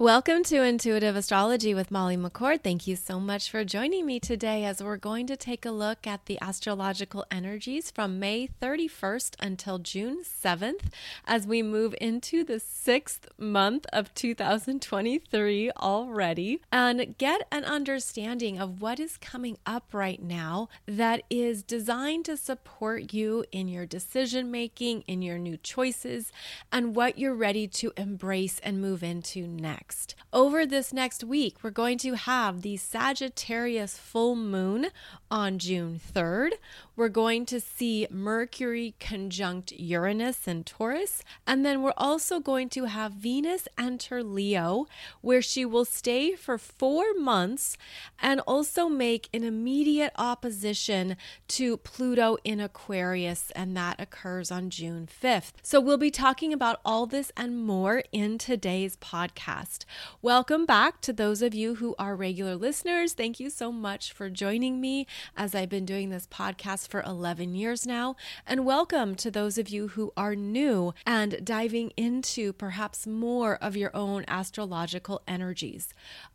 Welcome 0.00 0.44
to 0.44 0.62
Intuitive 0.62 1.16
Astrology 1.16 1.74
with 1.74 1.90
Molly 1.90 2.16
McCord. 2.16 2.62
Thank 2.62 2.86
you 2.86 2.94
so 2.94 3.18
much 3.18 3.50
for 3.50 3.64
joining 3.64 4.06
me 4.06 4.20
today 4.20 4.64
as 4.64 4.80
we're 4.80 4.96
going 4.96 5.26
to 5.26 5.36
take 5.36 5.66
a 5.66 5.72
look 5.72 6.06
at 6.06 6.26
the 6.26 6.38
astrological 6.40 7.26
energies 7.32 7.90
from 7.90 8.20
May 8.20 8.48
31st 8.62 9.34
until 9.40 9.80
June 9.80 10.22
7th 10.22 10.92
as 11.26 11.48
we 11.48 11.64
move 11.64 11.96
into 12.00 12.44
the 12.44 12.60
sixth 12.60 13.26
month 13.38 13.86
of 13.92 14.14
2023 14.14 15.72
already 15.72 16.60
and 16.70 17.18
get 17.18 17.48
an 17.50 17.64
understanding 17.64 18.60
of 18.60 18.80
what 18.80 19.00
is 19.00 19.16
coming 19.16 19.58
up 19.66 19.92
right 19.92 20.22
now 20.22 20.68
that 20.86 21.24
is 21.28 21.64
designed 21.64 22.24
to 22.26 22.36
support 22.36 23.12
you 23.12 23.44
in 23.50 23.66
your 23.66 23.84
decision 23.84 24.52
making, 24.52 25.02
in 25.08 25.22
your 25.22 25.38
new 25.38 25.56
choices, 25.56 26.30
and 26.70 26.94
what 26.94 27.18
you're 27.18 27.34
ready 27.34 27.66
to 27.66 27.92
embrace 27.96 28.60
and 28.62 28.80
move 28.80 29.02
into 29.02 29.44
next 29.48 29.87
next. 29.88 30.14
Over 30.30 30.66
this 30.66 30.92
next 30.92 31.24
week, 31.24 31.56
we're 31.62 31.70
going 31.70 31.96
to 31.98 32.12
have 32.12 32.60
the 32.60 32.76
Sagittarius 32.76 33.96
full 33.96 34.36
moon 34.36 34.88
on 35.30 35.58
June 35.58 35.98
3rd. 36.14 36.50
We're 36.94 37.08
going 37.08 37.46
to 37.46 37.60
see 37.60 38.06
Mercury 38.10 38.94
conjunct 39.00 39.72
Uranus 39.72 40.46
and 40.46 40.66
Taurus. 40.66 41.22
And 41.46 41.64
then 41.64 41.82
we're 41.82 41.94
also 41.96 42.40
going 42.40 42.68
to 42.70 42.84
have 42.84 43.12
Venus 43.12 43.68
enter 43.78 44.22
Leo, 44.22 44.86
where 45.22 45.40
she 45.40 45.64
will 45.64 45.86
stay 45.86 46.34
for 46.34 46.58
four 46.58 47.14
months 47.14 47.78
and 48.20 48.40
also 48.40 48.88
make 48.88 49.30
an 49.32 49.44
immediate 49.44 50.12
opposition 50.16 51.16
to 51.48 51.78
Pluto 51.78 52.36
in 52.44 52.60
Aquarius. 52.60 53.50
And 53.56 53.74
that 53.78 53.98
occurs 53.98 54.50
on 54.50 54.68
June 54.68 55.08
5th. 55.22 55.52
So 55.62 55.80
we'll 55.80 55.96
be 55.96 56.10
talking 56.10 56.52
about 56.52 56.80
all 56.84 57.06
this 57.06 57.32
and 57.34 57.64
more 57.64 58.02
in 58.12 58.36
today's 58.36 58.96
podcast 58.96 59.77
podcast. 59.78 59.84
Welcome 60.22 60.66
back 60.66 61.00
to 61.02 61.12
those 61.12 61.42
of 61.42 61.54
you 61.54 61.76
who 61.76 61.94
are 61.98 62.16
regular 62.16 62.56
listeners. 62.56 63.12
Thank 63.12 63.40
you 63.40 63.50
so 63.50 63.72
much 63.72 64.12
for 64.12 64.30
joining 64.30 64.80
me 64.80 65.06
as 65.36 65.54
I've 65.54 65.68
been 65.68 65.84
doing 65.84 66.10
this 66.10 66.26
podcast 66.26 66.88
for 66.88 67.02
11 67.02 67.54
years 67.54 67.86
now. 67.86 68.16
And 68.46 68.64
welcome 68.64 69.14
to 69.16 69.30
those 69.30 69.58
of 69.58 69.68
you 69.68 69.88
who 69.88 70.12
are 70.16 70.34
new 70.34 70.94
and 71.06 71.44
diving 71.44 71.92
into 71.96 72.52
perhaps 72.52 73.06
more 73.06 73.56
of 73.56 73.76
your 73.76 73.94
own 73.94 74.24
astrological 74.28 75.22
energies. 75.26 75.88